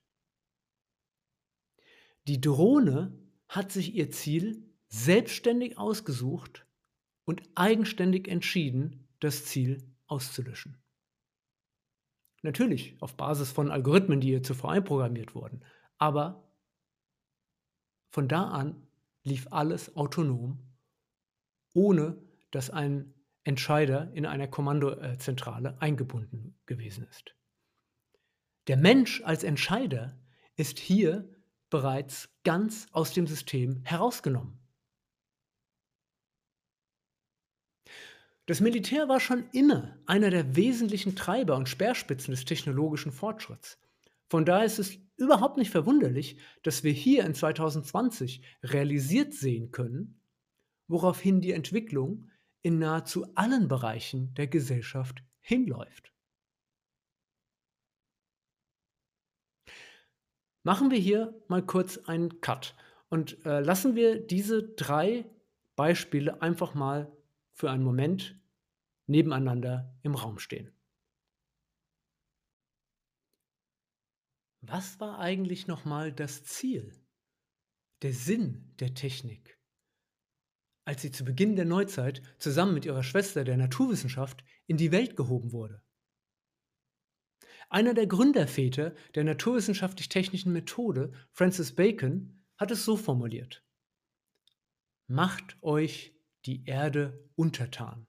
Die 2.26 2.40
Drohne 2.40 3.16
hat 3.48 3.72
sich 3.72 3.94
ihr 3.94 4.10
Ziel 4.10 4.68
selbstständig 4.88 5.78
ausgesucht 5.78 6.66
und 7.24 7.42
eigenständig 7.54 8.28
entschieden, 8.28 9.08
das 9.20 9.44
Ziel 9.44 9.82
auszulöschen. 10.06 10.78
Natürlich 12.42 13.00
auf 13.02 13.16
Basis 13.16 13.50
von 13.50 13.70
Algorithmen, 13.70 14.20
die 14.20 14.30
ihr 14.30 14.42
zuvor 14.42 14.72
einprogrammiert 14.72 15.34
wurden. 15.34 15.64
Aber 15.98 16.48
von 18.10 18.28
da 18.28 18.48
an 18.48 18.86
lief 19.24 19.48
alles 19.50 19.96
autonom, 19.96 20.67
ohne 21.78 22.18
dass 22.50 22.70
ein 22.70 23.14
Entscheider 23.44 24.10
in 24.12 24.26
einer 24.26 24.48
Kommandozentrale 24.48 25.80
eingebunden 25.80 26.58
gewesen 26.66 27.06
ist. 27.08 27.36
Der 28.66 28.76
Mensch 28.76 29.22
als 29.22 29.44
Entscheider 29.44 30.18
ist 30.56 30.80
hier 30.80 31.30
bereits 31.70 32.30
ganz 32.42 32.88
aus 32.90 33.12
dem 33.12 33.28
System 33.28 33.80
herausgenommen. 33.84 34.58
Das 38.46 38.60
Militär 38.60 39.08
war 39.08 39.20
schon 39.20 39.48
immer 39.52 39.96
einer 40.06 40.30
der 40.30 40.56
wesentlichen 40.56 41.14
Treiber 41.14 41.56
und 41.56 41.68
Speerspitzen 41.68 42.32
des 42.32 42.44
technologischen 42.44 43.12
Fortschritts. 43.12 43.78
Von 44.28 44.44
daher 44.44 44.66
ist 44.66 44.80
es 44.80 44.98
überhaupt 45.16 45.58
nicht 45.58 45.70
verwunderlich, 45.70 46.38
dass 46.62 46.82
wir 46.82 46.92
hier 46.92 47.24
in 47.24 47.34
2020 47.34 48.42
realisiert 48.64 49.32
sehen 49.32 49.70
können, 49.70 50.17
woraufhin 50.88 51.40
die 51.40 51.52
Entwicklung 51.52 52.30
in 52.62 52.78
nahezu 52.78 53.26
allen 53.34 53.68
Bereichen 53.68 54.34
der 54.34 54.48
Gesellschaft 54.48 55.22
hinläuft. 55.40 56.12
Machen 60.64 60.90
wir 60.90 60.98
hier 60.98 61.40
mal 61.48 61.64
kurz 61.64 61.98
einen 61.98 62.40
Cut 62.40 62.74
und 63.08 63.44
äh, 63.46 63.60
lassen 63.60 63.94
wir 63.94 64.20
diese 64.26 64.62
drei 64.74 65.24
Beispiele 65.76 66.42
einfach 66.42 66.74
mal 66.74 67.16
für 67.54 67.70
einen 67.70 67.84
Moment 67.84 68.38
nebeneinander 69.06 69.96
im 70.02 70.14
Raum 70.14 70.38
stehen. 70.38 70.72
Was 74.60 75.00
war 75.00 75.18
eigentlich 75.18 75.66
nochmal 75.66 76.12
das 76.12 76.44
Ziel, 76.44 76.92
der 78.02 78.12
Sinn 78.12 78.74
der 78.80 78.92
Technik, 78.94 79.57
als 80.88 81.02
sie 81.02 81.10
zu 81.10 81.22
Beginn 81.22 81.54
der 81.54 81.66
Neuzeit 81.66 82.22
zusammen 82.38 82.72
mit 82.72 82.86
ihrer 82.86 83.02
Schwester 83.02 83.44
der 83.44 83.58
Naturwissenschaft 83.58 84.42
in 84.66 84.78
die 84.78 84.90
Welt 84.90 85.16
gehoben 85.16 85.52
wurde? 85.52 85.82
Einer 87.68 87.92
der 87.92 88.06
Gründerväter 88.06 88.94
der 89.14 89.24
naturwissenschaftlich-technischen 89.24 90.50
Methode, 90.50 91.12
Francis 91.30 91.74
Bacon, 91.74 92.42
hat 92.56 92.70
es 92.70 92.86
so 92.86 92.96
formuliert. 92.96 93.62
Macht 95.08 95.58
euch 95.60 96.16
die 96.46 96.64
Erde 96.64 97.22
untertan. 97.34 98.06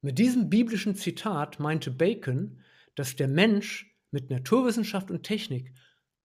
Mit 0.00 0.18
diesem 0.18 0.50
biblischen 0.50 0.96
Zitat 0.96 1.60
meinte 1.60 1.92
Bacon, 1.92 2.64
dass 2.96 3.14
der 3.14 3.28
Mensch 3.28 3.96
mit 4.10 4.28
Naturwissenschaft 4.28 5.12
und 5.12 5.22
Technik 5.22 5.72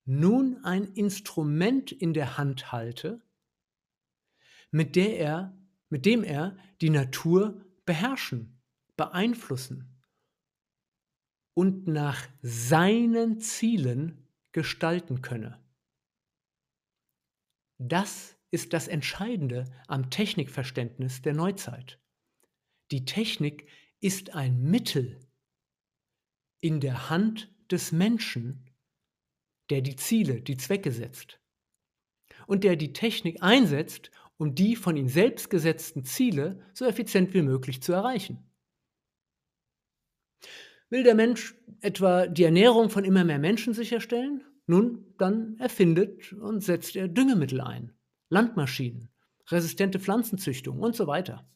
nun 0.05 0.57
ein 0.63 0.85
Instrument 0.93 1.91
in 1.91 2.15
der 2.15 2.39
Hand 2.39 2.71
halte, 2.71 3.21
mit, 4.71 4.95
der 4.95 5.17
er, 5.17 5.57
mit 5.89 6.05
dem 6.05 6.23
er 6.23 6.57
die 6.81 6.89
Natur 6.89 7.65
beherrschen, 7.85 8.61
beeinflussen 8.95 10.01
und 11.53 11.87
nach 11.87 12.27
seinen 12.41 13.39
Zielen 13.39 14.27
gestalten 14.51 15.21
könne. 15.21 15.59
Das 17.77 18.37
ist 18.51 18.73
das 18.73 18.87
Entscheidende 18.87 19.65
am 19.87 20.09
Technikverständnis 20.09 21.21
der 21.21 21.33
Neuzeit. 21.33 21.99
Die 22.91 23.05
Technik 23.05 23.67
ist 24.01 24.35
ein 24.35 24.63
Mittel 24.63 25.19
in 26.59 26.79
der 26.79 27.09
Hand 27.09 27.53
des 27.71 27.91
Menschen, 27.91 28.69
der 29.69 29.81
die 29.81 29.95
Ziele, 29.95 30.41
die 30.41 30.57
Zwecke 30.57 30.91
setzt 30.91 31.39
und 32.47 32.63
der 32.63 32.75
die 32.75 32.93
Technik 32.93 33.43
einsetzt, 33.43 34.11
um 34.39 34.55
die 34.55 34.75
von 34.75 34.95
ihm 34.95 35.09
selbst 35.09 35.49
gesetzten 35.49 36.05
Ziele 36.05 36.61
so 36.73 36.85
effizient 36.85 37.33
wie 37.33 37.41
möglich 37.41 37.83
zu 37.83 37.91
erreichen. 37.91 38.49
Will 40.89 41.03
der 41.03 41.13
Mensch 41.13 41.55
etwa 41.81 42.25
die 42.25 42.45
Ernährung 42.45 42.89
von 42.89 43.03
immer 43.03 43.23
mehr 43.23 43.37
Menschen 43.37 43.73
sicherstellen? 43.73 44.43
Nun, 44.65 45.13
dann 45.17 45.57
erfindet 45.59 46.33
und 46.33 46.63
setzt 46.63 46.95
er 46.95 47.07
Düngemittel 47.07 47.61
ein, 47.61 47.91
Landmaschinen, 48.29 49.09
resistente 49.49 49.99
Pflanzenzüchtung 49.99 50.79
und 50.79 50.95
so 50.95 51.05
weiter. 51.05 51.47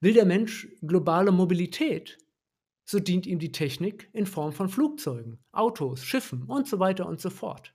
Will 0.00 0.14
der 0.14 0.26
Mensch 0.26 0.68
globale 0.80 1.30
Mobilität? 1.30 2.18
So 2.84 3.00
dient 3.00 3.26
ihm 3.26 3.38
die 3.38 3.52
Technik 3.52 4.08
in 4.12 4.26
Form 4.26 4.52
von 4.52 4.68
Flugzeugen, 4.68 5.38
Autos, 5.52 6.04
Schiffen 6.04 6.44
und 6.44 6.66
so 6.66 6.78
weiter 6.78 7.06
und 7.06 7.20
so 7.20 7.30
fort. 7.30 7.73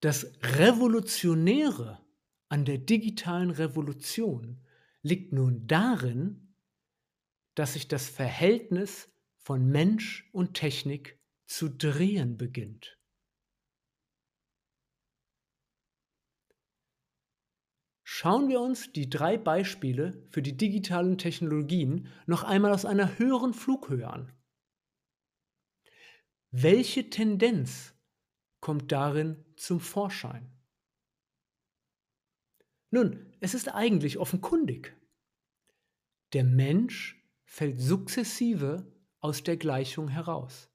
Das 0.00 0.32
Revolutionäre 0.42 2.04
an 2.48 2.64
der 2.64 2.78
digitalen 2.78 3.50
Revolution 3.50 4.62
liegt 5.02 5.32
nun 5.32 5.66
darin, 5.66 6.54
dass 7.54 7.72
sich 7.72 7.88
das 7.88 8.08
Verhältnis 8.08 9.10
von 9.38 9.66
Mensch 9.68 10.28
und 10.32 10.54
Technik 10.54 11.18
zu 11.46 11.68
drehen 11.68 12.36
beginnt. 12.36 12.98
Schauen 18.04 18.48
wir 18.48 18.60
uns 18.60 18.92
die 18.92 19.08
drei 19.08 19.36
Beispiele 19.36 20.24
für 20.30 20.42
die 20.42 20.56
digitalen 20.56 21.18
Technologien 21.18 22.08
noch 22.26 22.44
einmal 22.44 22.72
aus 22.72 22.84
einer 22.84 23.18
höheren 23.18 23.54
Flughöhe 23.54 24.08
an. 24.08 24.32
Welche 26.50 27.10
Tendenz 27.10 27.95
kommt 28.66 28.90
darin 28.90 29.44
zum 29.54 29.78
Vorschein? 29.78 30.50
Nun, 32.90 33.32
es 33.38 33.54
ist 33.54 33.72
eigentlich 33.72 34.18
offenkundig. 34.18 35.00
Der 36.32 36.42
Mensch 36.42 37.24
fällt 37.44 37.78
sukzessive 37.80 38.92
aus 39.20 39.44
der 39.44 39.56
Gleichung 39.56 40.08
heraus. 40.08 40.68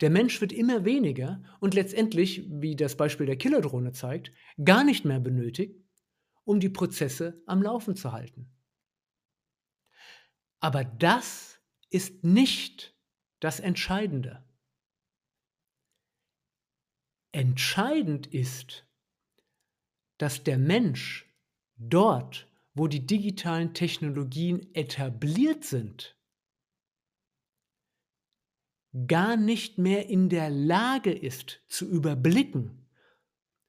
Der 0.00 0.10
Mensch 0.10 0.40
wird 0.40 0.52
immer 0.52 0.84
weniger 0.84 1.44
und 1.60 1.74
letztendlich, 1.74 2.50
wie 2.50 2.74
das 2.74 2.96
Beispiel 2.96 3.26
der 3.26 3.38
Killerdrohne 3.38 3.92
zeigt, 3.92 4.32
gar 4.64 4.82
nicht 4.82 5.04
mehr 5.04 5.20
benötigt, 5.20 5.80
um 6.42 6.58
die 6.58 6.68
Prozesse 6.68 7.44
am 7.46 7.62
Laufen 7.62 7.94
zu 7.94 8.10
halten. 8.10 8.50
Aber 10.58 10.82
das 10.82 11.60
ist 11.90 12.24
nicht 12.24 12.98
das 13.38 13.60
Entscheidende. 13.60 14.44
Entscheidend 17.32 18.26
ist, 18.26 18.86
dass 20.18 20.44
der 20.44 20.58
Mensch 20.58 21.26
dort, 21.76 22.46
wo 22.74 22.86
die 22.86 23.06
digitalen 23.06 23.74
Technologien 23.74 24.72
etabliert 24.74 25.64
sind, 25.64 26.16
gar 29.06 29.36
nicht 29.36 29.78
mehr 29.78 30.08
in 30.08 30.28
der 30.28 30.50
Lage 30.50 31.12
ist 31.12 31.62
zu 31.68 31.88
überblicken, 31.88 32.86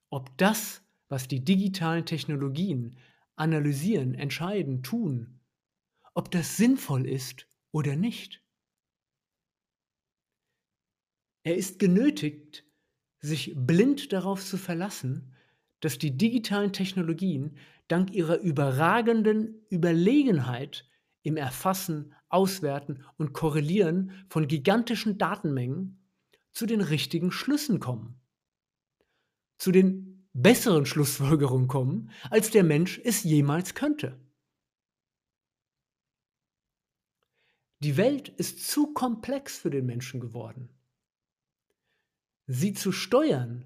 ob 0.09 0.37
das, 0.37 0.83
was 1.07 1.27
die 1.29 1.43
digitalen 1.43 2.05
Technologien 2.05 2.97
analysieren, 3.35 4.13
entscheiden, 4.13 4.83
tun, 4.83 5.39
ob 6.13 6.29
das 6.31 6.57
sinnvoll 6.57 7.07
ist 7.07 7.47
oder 7.71 7.95
nicht. 7.95 8.43
Er 11.45 11.55
ist 11.55 11.79
genötigt, 11.79 12.65
sich 13.23 13.53
blind 13.55 14.13
darauf 14.13 14.45
zu 14.45 14.57
verlassen, 14.57 15.33
dass 15.79 15.97
die 15.97 16.15
digitalen 16.15 16.73
Technologien 16.73 17.57
dank 17.87 18.11
ihrer 18.11 18.39
überragenden 18.39 19.65
Überlegenheit 19.69 20.87
im 21.23 21.37
Erfassen, 21.37 22.13
Auswerten 22.29 23.03
und 23.17 23.33
Korrelieren 23.33 24.11
von 24.27 24.47
gigantischen 24.47 25.17
Datenmengen 25.17 26.05
zu 26.51 26.65
den 26.65 26.81
richtigen 26.81 27.31
Schlüssen 27.31 27.79
kommen. 27.79 28.19
Zu 29.57 29.71
den 29.71 30.27
besseren 30.33 30.85
Schlussfolgerungen 30.85 31.67
kommen, 31.67 32.11
als 32.29 32.51
der 32.51 32.63
Mensch 32.63 32.99
es 33.03 33.23
jemals 33.23 33.73
könnte. 33.73 34.19
Die 37.79 37.97
Welt 37.97 38.29
ist 38.29 38.67
zu 38.69 38.93
komplex 38.93 39.57
für 39.57 39.69
den 39.69 39.85
Menschen 39.85 40.19
geworden. 40.19 40.69
Sie 42.45 42.73
zu 42.73 42.91
steuern, 42.91 43.65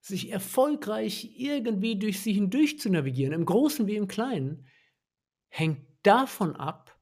sich 0.00 0.30
erfolgreich 0.30 1.38
irgendwie 1.38 1.98
durch 1.98 2.20
sie 2.20 2.32
hindurch 2.32 2.78
zu 2.78 2.90
navigieren, 2.90 3.32
im 3.32 3.46
Großen 3.46 3.86
wie 3.86 3.96
im 3.96 4.08
Kleinen, 4.08 4.66
hängt 5.48 5.86
davon 6.02 6.56
ab, 6.56 7.00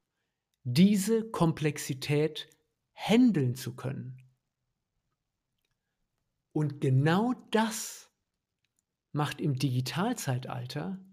diese 0.64 1.28
Komplexität 1.30 2.48
handeln 2.94 3.54
zu 3.56 3.74
können. 3.74 4.18
Und 6.52 6.80
genau 6.80 7.34
das 7.50 8.10
macht 9.12 9.40
im 9.40 9.58
Digitalzeitalter, 9.58 11.04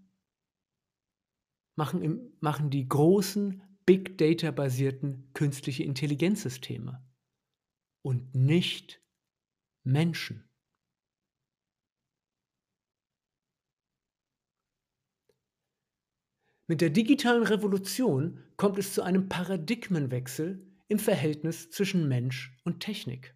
machen, 1.74 2.02
im, 2.02 2.36
machen 2.40 2.70
die 2.70 2.88
großen 2.88 3.62
Big 3.86 4.18
Data 4.18 4.50
basierten 4.50 5.32
künstliche 5.32 5.82
Intelligenzsysteme 5.82 7.04
und 8.02 8.34
nicht 8.34 9.02
Menschen. 9.82 10.48
Mit 16.66 16.80
der 16.80 16.90
digitalen 16.90 17.42
Revolution 17.42 18.44
kommt 18.56 18.78
es 18.78 18.94
zu 18.94 19.02
einem 19.02 19.28
Paradigmenwechsel 19.28 20.64
im 20.86 20.98
Verhältnis 21.00 21.70
zwischen 21.70 22.06
Mensch 22.06 22.56
und 22.62 22.78
Technik. 22.78 23.34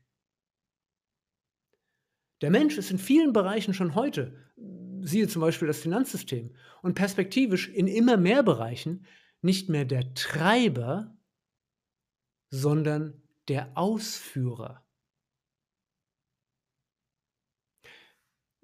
Der 2.42 2.50
Mensch 2.50 2.78
ist 2.78 2.90
in 2.90 2.98
vielen 2.98 3.32
Bereichen 3.32 3.74
schon 3.74 3.94
heute, 3.94 4.52
siehe 5.00 5.26
zum 5.26 5.40
Beispiel 5.40 5.66
das 5.66 5.80
Finanzsystem, 5.80 6.54
und 6.82 6.94
perspektivisch 6.94 7.68
in 7.68 7.88
immer 7.88 8.16
mehr 8.16 8.42
Bereichen 8.42 9.06
nicht 9.40 9.68
mehr 9.68 9.84
der 9.84 10.14
Treiber, 10.14 11.16
sondern 12.50 13.20
der 13.48 13.76
Ausführer. 13.76 14.83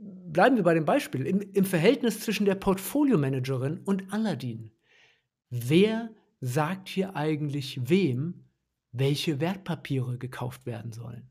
Bleiben 0.00 0.56
wir 0.56 0.62
bei 0.62 0.74
dem 0.74 0.84
Beispiel, 0.84 1.26
im, 1.26 1.40
im 1.40 1.64
Verhältnis 1.64 2.20
zwischen 2.20 2.46
der 2.46 2.54
Portfolio-Managerin 2.54 3.80
und 3.84 4.12
Aladdin. 4.12 4.70
Wer 5.50 6.14
sagt 6.40 6.88
hier 6.88 7.16
eigentlich 7.16 7.88
wem, 7.88 8.44
welche 8.92 9.40
Wertpapiere 9.40 10.18
gekauft 10.18 10.66
werden 10.66 10.92
sollen? 10.92 11.28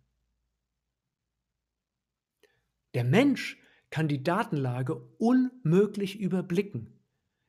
Der 2.93 3.03
Mensch 3.03 3.58
kann 3.89 4.08
die 4.08 4.23
Datenlage 4.23 4.95
unmöglich 5.17 6.19
überblicken, 6.19 6.99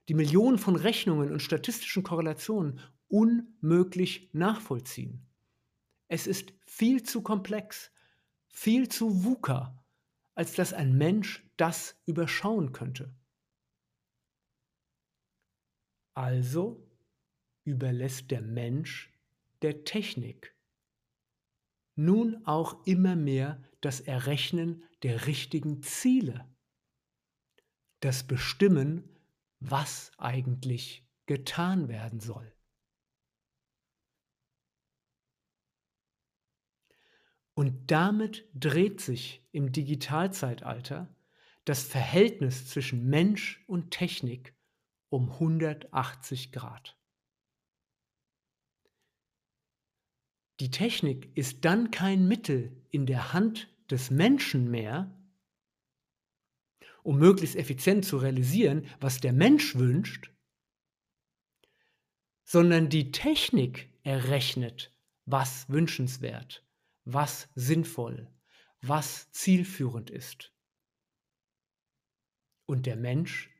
die 0.08 0.14
Millionen 0.14 0.58
von 0.58 0.76
Rechnungen 0.76 1.32
und 1.32 1.42
statistischen 1.42 2.02
Korrelationen 2.02 2.80
unmöglich 3.08 4.30
nachvollziehen. 4.32 5.26
Es 6.08 6.26
ist 6.26 6.52
viel 6.66 7.02
zu 7.02 7.22
komplex, 7.22 7.90
viel 8.48 8.88
zu 8.88 9.24
VUCA 9.24 9.79
als 10.40 10.54
dass 10.54 10.72
ein 10.72 10.96
Mensch 10.96 11.44
das 11.58 12.00
überschauen 12.06 12.72
könnte. 12.72 13.14
Also 16.14 16.90
überlässt 17.64 18.30
der 18.30 18.40
Mensch 18.40 19.12
der 19.60 19.84
Technik 19.84 20.56
nun 21.94 22.46
auch 22.46 22.86
immer 22.86 23.16
mehr 23.16 23.62
das 23.82 24.00
Errechnen 24.00 24.82
der 25.02 25.26
richtigen 25.26 25.82
Ziele, 25.82 26.48
das 28.00 28.26
Bestimmen, 28.26 29.10
was 29.58 30.10
eigentlich 30.16 31.06
getan 31.26 31.88
werden 31.88 32.18
soll. 32.18 32.50
Und 37.60 37.90
damit 37.90 38.48
dreht 38.54 39.02
sich 39.02 39.46
im 39.52 39.70
Digitalzeitalter 39.70 41.14
das 41.66 41.82
Verhältnis 41.82 42.66
zwischen 42.66 43.10
Mensch 43.10 43.62
und 43.66 43.90
Technik 43.90 44.54
um 45.10 45.30
180 45.30 46.52
Grad. 46.52 46.98
Die 50.60 50.70
Technik 50.70 51.36
ist 51.36 51.66
dann 51.66 51.90
kein 51.90 52.26
Mittel 52.26 52.82
in 52.88 53.04
der 53.04 53.34
Hand 53.34 53.68
des 53.90 54.10
Menschen 54.10 54.70
mehr, 54.70 55.14
um 57.02 57.18
möglichst 57.18 57.56
effizient 57.56 58.06
zu 58.06 58.16
realisieren, 58.16 58.86
was 59.00 59.20
der 59.20 59.34
Mensch 59.34 59.74
wünscht, 59.76 60.32
sondern 62.42 62.88
die 62.88 63.12
Technik 63.12 63.92
errechnet, 64.02 64.96
was 65.26 65.68
wünschenswert 65.68 66.64
was 67.04 67.48
sinnvoll, 67.54 68.32
was 68.80 69.30
zielführend 69.32 70.10
ist. 70.10 70.52
Und 72.66 72.86
der 72.86 72.96
Mensch 72.96 73.50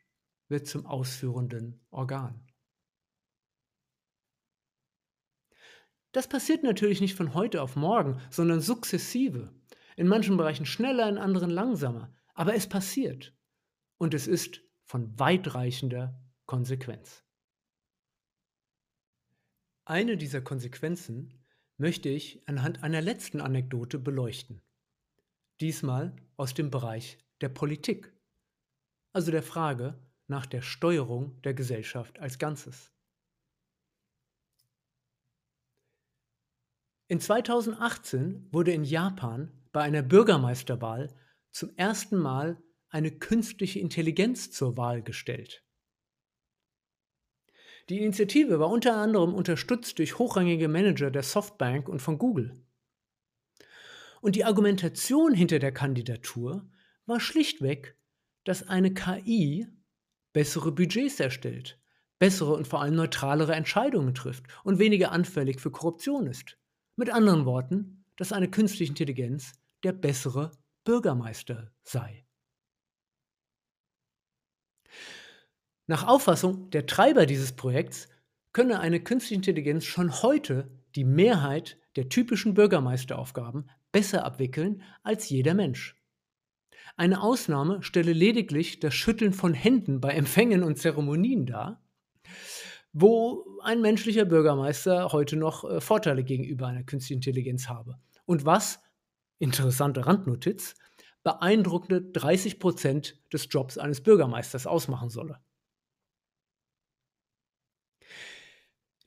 wird 0.48 0.66
zum 0.66 0.86
ausführenden 0.86 1.84
Organ. 1.90 2.46
Das 6.12 6.28
passiert 6.28 6.64
natürlich 6.64 7.00
nicht 7.00 7.14
von 7.14 7.34
heute 7.34 7.62
auf 7.62 7.76
morgen, 7.76 8.20
sondern 8.30 8.60
sukzessive. 8.60 9.54
In 9.96 10.08
manchen 10.08 10.36
Bereichen 10.36 10.66
schneller, 10.66 11.08
in 11.08 11.18
anderen 11.18 11.50
langsamer. 11.50 12.12
Aber 12.34 12.54
es 12.54 12.68
passiert. 12.68 13.36
Und 13.96 14.14
es 14.14 14.26
ist 14.26 14.62
von 14.84 15.16
weitreichender 15.18 16.20
Konsequenz. 16.46 17.22
Eine 19.84 20.16
dieser 20.16 20.40
Konsequenzen 20.40 21.39
möchte 21.80 22.10
ich 22.10 22.46
anhand 22.46 22.82
einer 22.82 23.00
letzten 23.00 23.40
Anekdote 23.40 23.98
beleuchten. 23.98 24.60
Diesmal 25.60 26.14
aus 26.36 26.52
dem 26.52 26.70
Bereich 26.70 27.16
der 27.40 27.48
Politik, 27.48 28.12
also 29.14 29.30
der 29.30 29.42
Frage 29.42 29.98
nach 30.26 30.44
der 30.44 30.60
Steuerung 30.60 31.40
der 31.40 31.54
Gesellschaft 31.54 32.18
als 32.18 32.38
Ganzes. 32.38 32.92
In 37.08 37.18
2018 37.18 38.52
wurde 38.52 38.72
in 38.72 38.84
Japan 38.84 39.50
bei 39.72 39.80
einer 39.80 40.02
Bürgermeisterwahl 40.02 41.08
zum 41.50 41.74
ersten 41.76 42.18
Mal 42.18 42.62
eine 42.90 43.10
künstliche 43.10 43.80
Intelligenz 43.80 44.52
zur 44.52 44.76
Wahl 44.76 45.02
gestellt. 45.02 45.64
Die 47.90 47.98
Initiative 47.98 48.60
war 48.60 48.70
unter 48.70 48.96
anderem 48.96 49.34
unterstützt 49.34 49.98
durch 49.98 50.16
hochrangige 50.16 50.68
Manager 50.68 51.10
der 51.10 51.24
Softbank 51.24 51.88
und 51.88 52.00
von 52.00 52.18
Google. 52.18 52.64
Und 54.20 54.36
die 54.36 54.44
Argumentation 54.44 55.34
hinter 55.34 55.58
der 55.58 55.72
Kandidatur 55.72 56.70
war 57.06 57.18
schlichtweg, 57.18 57.96
dass 58.44 58.68
eine 58.68 58.94
KI 58.94 59.66
bessere 60.32 60.70
Budgets 60.70 61.18
erstellt, 61.18 61.80
bessere 62.20 62.54
und 62.54 62.68
vor 62.68 62.80
allem 62.80 62.94
neutralere 62.94 63.56
Entscheidungen 63.56 64.14
trifft 64.14 64.44
und 64.62 64.78
weniger 64.78 65.10
anfällig 65.10 65.60
für 65.60 65.72
Korruption 65.72 66.28
ist. 66.28 66.58
Mit 66.94 67.10
anderen 67.10 67.44
Worten, 67.44 68.04
dass 68.14 68.32
eine 68.32 68.48
künstliche 68.48 68.92
Intelligenz 68.92 69.54
der 69.82 69.94
bessere 69.94 70.52
Bürgermeister 70.84 71.72
sei. 71.82 72.24
Nach 75.90 76.06
Auffassung 76.06 76.70
der 76.70 76.86
Treiber 76.86 77.26
dieses 77.26 77.50
Projekts 77.50 78.08
könne 78.52 78.78
eine 78.78 79.00
künstliche 79.00 79.34
Intelligenz 79.34 79.84
schon 79.84 80.22
heute 80.22 80.70
die 80.94 81.02
Mehrheit 81.02 81.78
der 81.96 82.08
typischen 82.08 82.54
Bürgermeisteraufgaben 82.54 83.68
besser 83.90 84.24
abwickeln 84.24 84.84
als 85.02 85.28
jeder 85.30 85.52
Mensch. 85.54 86.00
Eine 86.96 87.20
Ausnahme 87.20 87.82
stelle 87.82 88.12
lediglich 88.12 88.78
das 88.78 88.94
Schütteln 88.94 89.32
von 89.32 89.52
Händen 89.52 90.00
bei 90.00 90.10
Empfängen 90.10 90.62
und 90.62 90.78
Zeremonien 90.78 91.44
dar, 91.44 91.82
wo 92.92 93.58
ein 93.64 93.80
menschlicher 93.80 94.26
Bürgermeister 94.26 95.10
heute 95.10 95.34
noch 95.34 95.68
äh, 95.68 95.80
Vorteile 95.80 96.22
gegenüber 96.22 96.68
einer 96.68 96.84
künstlichen 96.84 97.18
Intelligenz 97.18 97.68
habe. 97.68 97.98
und 98.26 98.44
was, 98.44 98.80
interessante 99.40 100.06
Randnotiz, 100.06 100.76
beeindruckende 101.24 102.00
30 102.00 102.60
Prozent 102.60 103.18
des 103.32 103.48
Jobs 103.50 103.76
eines 103.76 104.00
Bürgermeisters 104.04 104.68
ausmachen 104.68 105.10
solle. 105.10 105.40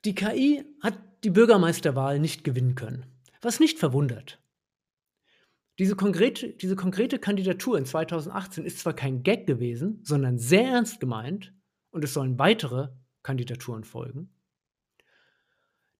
Die 0.05 0.15
KI 0.15 0.65
hat 0.81 0.97
die 1.23 1.29
Bürgermeisterwahl 1.29 2.19
nicht 2.19 2.43
gewinnen 2.43 2.75
können, 2.75 3.05
was 3.41 3.61
nicht 3.61 3.79
verwundert. 3.79 4.41
Diese 5.79 5.95
konkrete, 5.95 6.49
diese 6.49 6.75
konkrete 6.75 7.19
Kandidatur 7.19 7.77
in 7.77 7.85
2018 7.85 8.65
ist 8.65 8.79
zwar 8.79 8.93
kein 8.93 9.23
Gag 9.23 9.47
gewesen, 9.47 10.01
sondern 10.03 10.37
sehr 10.37 10.65
ernst 10.65 10.99
gemeint 10.99 11.53
und 11.91 12.03
es 12.03 12.13
sollen 12.13 12.37
weitere 12.37 12.89
Kandidaturen 13.23 13.85
folgen. 13.85 14.29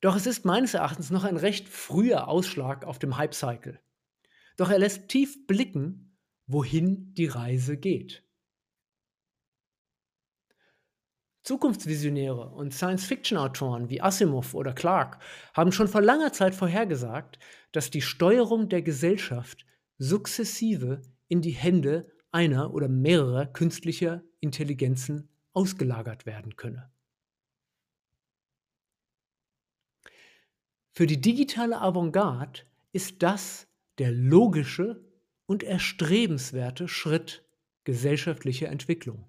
Doch 0.01 0.17
es 0.17 0.27
ist 0.27 0.43
meines 0.43 0.73
Erachtens 0.73 1.09
noch 1.09 1.23
ein 1.23 1.37
recht 1.37 1.69
früher 1.69 2.27
Ausschlag 2.27 2.83
auf 2.83 2.99
dem 2.99 3.15
Hype-Cycle. 3.15 3.79
Doch 4.57 4.69
er 4.69 4.79
lässt 4.79 5.07
tief 5.07 5.47
blicken, 5.47 6.17
wohin 6.45 7.13
die 7.13 7.27
Reise 7.27 7.77
geht. 7.77 8.23
Zukunftsvisionäre 11.43 12.49
und 12.49 12.73
Science-Fiction-Autoren 12.73 13.89
wie 13.89 14.01
Asimov 14.01 14.53
oder 14.53 14.73
Clark 14.73 15.19
haben 15.53 15.73
schon 15.73 15.89
vor 15.89 16.01
langer 16.01 16.31
Zeit 16.31 16.55
vorhergesagt, 16.55 17.37
dass 17.73 17.89
die 17.89 18.01
Steuerung 18.01 18.69
der 18.69 18.81
Gesellschaft 18.81 19.65
sukzessive 19.97 21.01
in 21.27 21.41
die 21.41 21.51
Hände 21.51 22.07
einer 22.31 22.73
oder 22.73 22.87
mehrerer 22.87 23.45
künstlicher 23.45 24.23
Intelligenzen 24.39 25.29
ausgelagert 25.51 26.25
werden 26.25 26.55
könne. 26.55 26.89
Für 30.91 31.07
die 31.07 31.19
digitale 31.19 31.81
Avantgarde 31.81 32.61
ist 32.91 33.21
das 33.21 33.67
der 33.97 34.11
logische 34.11 35.03
und 35.45 35.63
erstrebenswerte 35.63 36.87
Schritt 36.87 37.43
gesellschaftlicher 37.83 38.69
Entwicklung. 38.69 39.25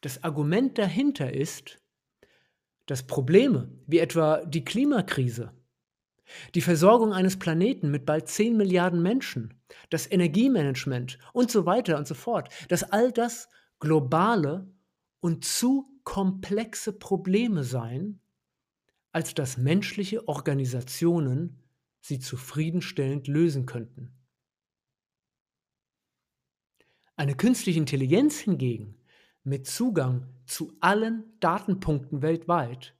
Das 0.00 0.22
Argument 0.22 0.78
dahinter 0.78 1.32
ist, 1.32 1.80
dass 2.86 3.06
Probleme 3.06 3.70
wie 3.86 3.98
etwa 3.98 4.44
die 4.44 4.64
Klimakrise, 4.64 5.52
die 6.54 6.60
Versorgung 6.60 7.12
eines 7.12 7.38
Planeten 7.38 7.90
mit 7.90 8.06
bald 8.06 8.28
10 8.28 8.56
Milliarden 8.56 9.02
Menschen, 9.02 9.54
das 9.90 10.10
Energiemanagement 10.10 11.18
und 11.32 11.50
so 11.50 11.66
weiter 11.66 11.98
und 11.98 12.06
so 12.06 12.14
fort, 12.14 12.48
dass 12.68 12.84
all 12.84 13.12
das 13.12 13.48
globale 13.80 14.70
und 15.20 15.44
zu 15.44 16.00
komplexe 16.04 16.92
Probleme 16.92 17.64
seien, 17.64 18.20
als 19.12 19.34
dass 19.34 19.58
menschliche 19.58 20.28
Organisationen 20.28 21.62
sie 22.00 22.20
zufriedenstellend 22.20 23.26
lösen 23.26 23.66
könnten. 23.66 24.12
Eine 27.16 27.34
künstliche 27.34 27.80
Intelligenz 27.80 28.38
hingegen 28.38 28.97
mit 29.48 29.66
Zugang 29.66 30.26
zu 30.46 30.72
allen 30.80 31.24
Datenpunkten 31.40 32.22
weltweit 32.22 32.94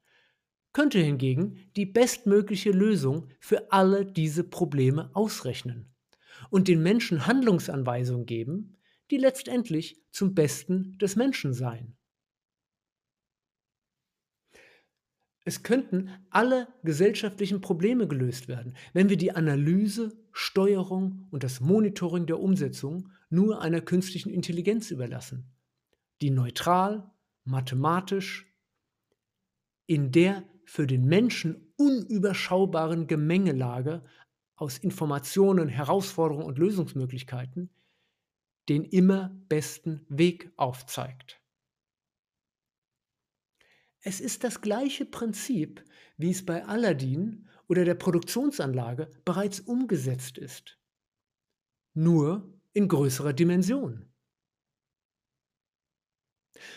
könnte 0.72 0.98
hingegen 0.98 1.70
die 1.76 1.87
bestmögliche 1.87 2.70
Lösung 2.70 3.28
für 3.40 3.72
alle 3.72 4.06
diese 4.06 4.44
Probleme 4.44 5.11
ausrechnen 5.14 5.92
und 6.50 6.68
den 6.68 6.82
Menschen 6.82 7.26
Handlungsanweisungen 7.26 8.26
geben, 8.26 8.76
die 9.11 9.16
letztendlich 9.16 10.02
zum 10.11 10.34
Besten 10.34 10.96
des 10.98 11.16
Menschen 11.16 11.52
seien. 11.52 11.96
Es 15.44 15.62
könnten 15.62 16.11
alle 16.28 16.68
gesellschaftlichen 16.84 17.62
Probleme 17.62 18.06
gelöst 18.06 18.48
werden, 18.48 18.74
wenn 18.92 19.08
wir 19.08 19.16
die 19.16 19.32
Analyse, 19.32 20.16
Steuerung 20.30 21.26
und 21.30 21.42
das 21.42 21.61
Monitoring 21.61 22.26
der 22.26 22.38
Umsetzung 22.38 23.11
nur 23.30 23.62
einer 23.62 23.80
künstlichen 23.80 24.30
Intelligenz 24.30 24.90
überlassen 24.90 25.58
die 26.20 26.31
neutral, 26.31 27.11
mathematisch, 27.44 28.46
in 29.87 30.12
der 30.12 30.44
für 30.64 30.87
den 30.87 31.07
Menschen 31.07 31.72
unüberschaubaren 31.76 33.07
Gemengelage 33.07 34.04
aus 34.57 34.78
Informationen, 34.78 35.68
Herausforderungen 35.68 36.46
und 36.46 36.59
Lösungsmöglichkeiten 36.59 37.70
den 38.68 38.85
immer 38.85 39.31
besten 39.48 40.04
Weg 40.09 40.52
aufzeigt. 40.57 41.40
Es 44.00 44.20
ist 44.20 44.44
das 44.44 44.61
gleiche 44.61 45.04
Prinzip, 45.04 45.85
wie 46.16 46.31
es 46.31 46.44
bei 46.44 46.64
Aladdin 46.64 47.48
oder 47.66 47.85
der 47.85 47.94
Produktionsanlage 47.94 49.11
bereits 49.24 49.61
umgesetzt 49.61 50.38
ist, 50.38 50.78
nur 51.94 52.52
in 52.72 52.88
größerer 52.88 53.33
Dimension. 53.33 54.12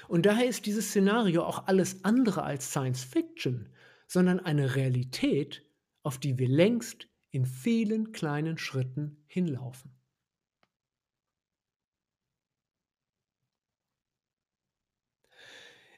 Und 0.08 0.26
daher 0.26 0.48
ist 0.48 0.66
dieses 0.66 0.90
Szenario 0.90 1.44
auch 1.44 1.68
alles 1.68 2.04
andere 2.04 2.44
als 2.44 2.70
Science 2.70 3.04
Fiction, 3.04 3.70
sondern 4.08 4.40
eine 4.40 4.76
Realität, 4.76 5.64
auf 6.04 6.18
die 6.18 6.38
wir 6.38 6.48
längst 6.48 7.08
in 7.32 7.46
vielen 7.46 8.12
kleinen 8.12 8.58
Schritten 8.58 9.24
hinlaufen. 9.28 9.92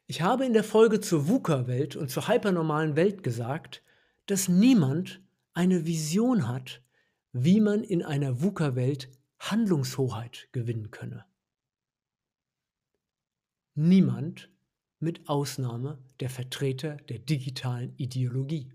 Ich 0.06 0.22
habe 0.22 0.46
in 0.46 0.54
der 0.54 0.63
Folge 0.63 1.00
zur 1.00 1.28
VUCA-Welt 1.28 1.96
und 1.96 2.10
zur 2.10 2.28
hypernormalen 2.28 2.96
Welt 2.96 3.24
gesagt, 3.24 3.82
dass 4.26 4.48
niemand 4.48 5.22
eine 5.54 5.86
Vision 5.86 6.48
hat, 6.48 6.84
wie 7.32 7.62
man 7.62 7.84
in 7.84 8.04
einer 8.04 8.41
VUCA-Welt 8.41 9.10
Handlungshoheit 9.39 10.50
gewinnen 10.52 10.91
könne. 10.91 11.26
Niemand 13.75 14.49
mit 14.99 15.27
Ausnahme 15.27 15.97
der 16.19 16.29
Vertreter 16.29 16.97
der 16.97 17.19
digitalen 17.19 17.93
Ideologie. 17.97 18.71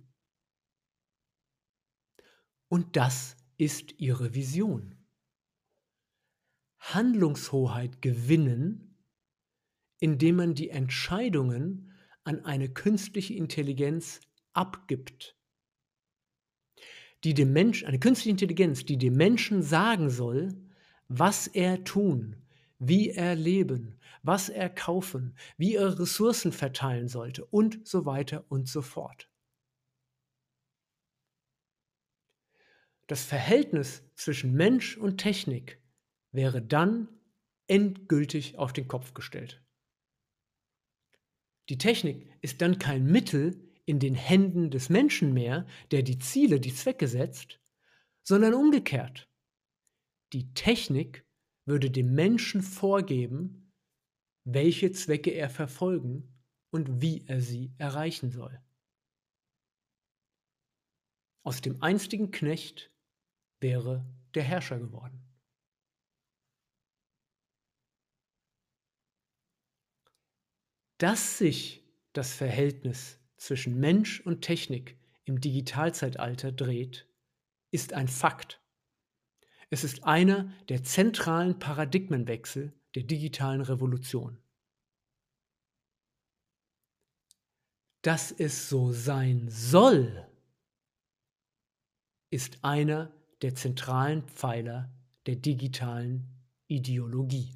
Und 2.68 2.96
das 2.96 3.36
ist 3.56 3.94
ihre 3.98 4.34
Vision. 4.34 4.96
Handlungshoheit 6.80 8.02
gewinnen, 8.02 8.96
indem 10.00 10.36
man 10.36 10.54
die 10.54 10.70
Entscheidungen 10.70 11.92
an 12.24 12.44
eine 12.44 12.68
künstliche 12.68 13.34
Intelligenz 13.34 14.20
abgibt. 14.52 15.36
Die 17.24 17.34
dem 17.34 17.52
Mensch, 17.52 17.84
eine 17.84 17.98
künstliche 17.98 18.30
Intelligenz, 18.30 18.84
die 18.84 18.98
dem 18.98 19.14
Menschen 19.14 19.62
sagen 19.62 20.10
soll, 20.10 20.54
was 21.08 21.46
er 21.46 21.84
tun, 21.84 22.36
wie 22.78 23.10
er 23.10 23.34
leben, 23.34 23.98
was 24.22 24.48
er 24.48 24.70
kaufen, 24.70 25.36
wie 25.56 25.74
er 25.74 25.98
Ressourcen 25.98 26.52
verteilen 26.52 27.08
sollte 27.08 27.44
und 27.44 27.86
so 27.86 28.04
weiter 28.04 28.44
und 28.48 28.68
so 28.68 28.82
fort. 28.82 29.28
Das 33.08 33.24
Verhältnis 33.24 34.02
zwischen 34.14 34.52
Mensch 34.52 34.96
und 34.96 35.18
Technik 35.18 35.82
wäre 36.30 36.60
dann 36.60 37.08
endgültig 37.66 38.58
auf 38.58 38.72
den 38.72 38.86
Kopf 38.86 39.14
gestellt. 39.14 39.64
Die 41.68 41.78
Technik 41.78 42.30
ist 42.40 42.62
dann 42.62 42.78
kein 42.78 43.04
Mittel 43.04 43.68
in 43.84 43.98
den 43.98 44.14
Händen 44.14 44.70
des 44.70 44.90
Menschen 44.90 45.32
mehr, 45.32 45.66
der 45.90 46.02
die 46.02 46.18
Ziele, 46.18 46.60
die 46.60 46.74
Zwecke 46.74 47.08
setzt, 47.08 47.60
sondern 48.22 48.54
umgekehrt. 48.54 49.28
Die 50.32 50.52
Technik 50.52 51.26
würde 51.68 51.90
dem 51.90 52.14
Menschen 52.14 52.62
vorgeben, 52.62 53.70
welche 54.44 54.90
Zwecke 54.90 55.30
er 55.30 55.50
verfolgen 55.50 56.42
und 56.70 57.02
wie 57.02 57.26
er 57.26 57.42
sie 57.42 57.74
erreichen 57.76 58.30
soll. 58.30 58.58
Aus 61.44 61.60
dem 61.60 61.82
einstigen 61.82 62.30
Knecht 62.30 62.90
wäre 63.60 64.04
der 64.34 64.44
Herrscher 64.44 64.78
geworden. 64.78 65.22
Dass 70.96 71.38
sich 71.38 71.84
das 72.14 72.32
Verhältnis 72.32 73.20
zwischen 73.36 73.78
Mensch 73.78 74.20
und 74.20 74.40
Technik 74.40 74.98
im 75.24 75.40
Digitalzeitalter 75.40 76.50
dreht, 76.50 77.06
ist 77.70 77.92
ein 77.92 78.08
Fakt. 78.08 78.60
Es 79.70 79.84
ist 79.84 80.04
einer 80.04 80.52
der 80.68 80.82
zentralen 80.82 81.58
Paradigmenwechsel 81.58 82.72
der 82.94 83.02
digitalen 83.02 83.60
Revolution. 83.60 84.42
Dass 88.02 88.32
es 88.32 88.68
so 88.68 88.92
sein 88.92 89.48
soll, 89.50 90.26
ist 92.30 92.64
einer 92.64 93.12
der 93.42 93.54
zentralen 93.54 94.22
Pfeiler 94.28 94.90
der 95.26 95.36
digitalen 95.36 96.26
Ideologie. 96.66 97.54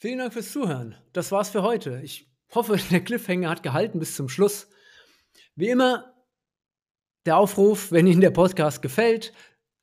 Vielen 0.00 0.18
Dank 0.18 0.32
fürs 0.32 0.52
Zuhören. 0.52 0.94
Das 1.12 1.32
war's 1.32 1.50
für 1.50 1.62
heute. 1.62 2.00
Ich 2.02 2.30
hoffe, 2.54 2.76
der 2.90 3.02
Cliffhanger 3.02 3.50
hat 3.50 3.64
gehalten 3.64 3.98
bis 3.98 4.14
zum 4.14 4.28
Schluss. 4.28 4.68
Wie 5.56 5.70
immer, 5.70 6.17
der 7.26 7.36
Aufruf, 7.36 7.92
wenn 7.92 8.06
Ihnen 8.06 8.20
der 8.20 8.30
Podcast 8.30 8.82
gefällt, 8.82 9.32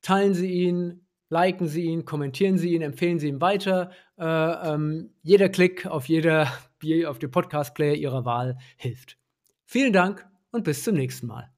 teilen 0.02 0.34
Sie 0.34 0.52
ihn, 0.52 1.06
liken 1.30 1.68
Sie 1.68 1.84
ihn, 1.84 2.06
kommentieren 2.06 2.58
Sie 2.58 2.74
ihn, 2.74 2.82
empfehlen 2.82 3.20
Sie 3.20 3.28
ihn 3.28 3.42
weiter. 3.42 3.92
Äh, 4.18 4.26
ähm, 4.26 5.14
jeder 5.22 5.50
Klick 5.50 5.86
auf, 5.86 6.08
jeder, 6.08 6.52
auf 7.08 7.20
den 7.20 7.32
Podcast-Player 7.32 7.96
Ihrer 7.96 8.26
Wahl 8.26 8.58
hilft. 8.78 9.18
Vielen 9.66 9.94
Dank 9.94 10.26
und 10.52 10.64
bis 10.64 10.84
zum 10.84 10.96
nächsten 10.96 11.28
Mal. 11.28 11.55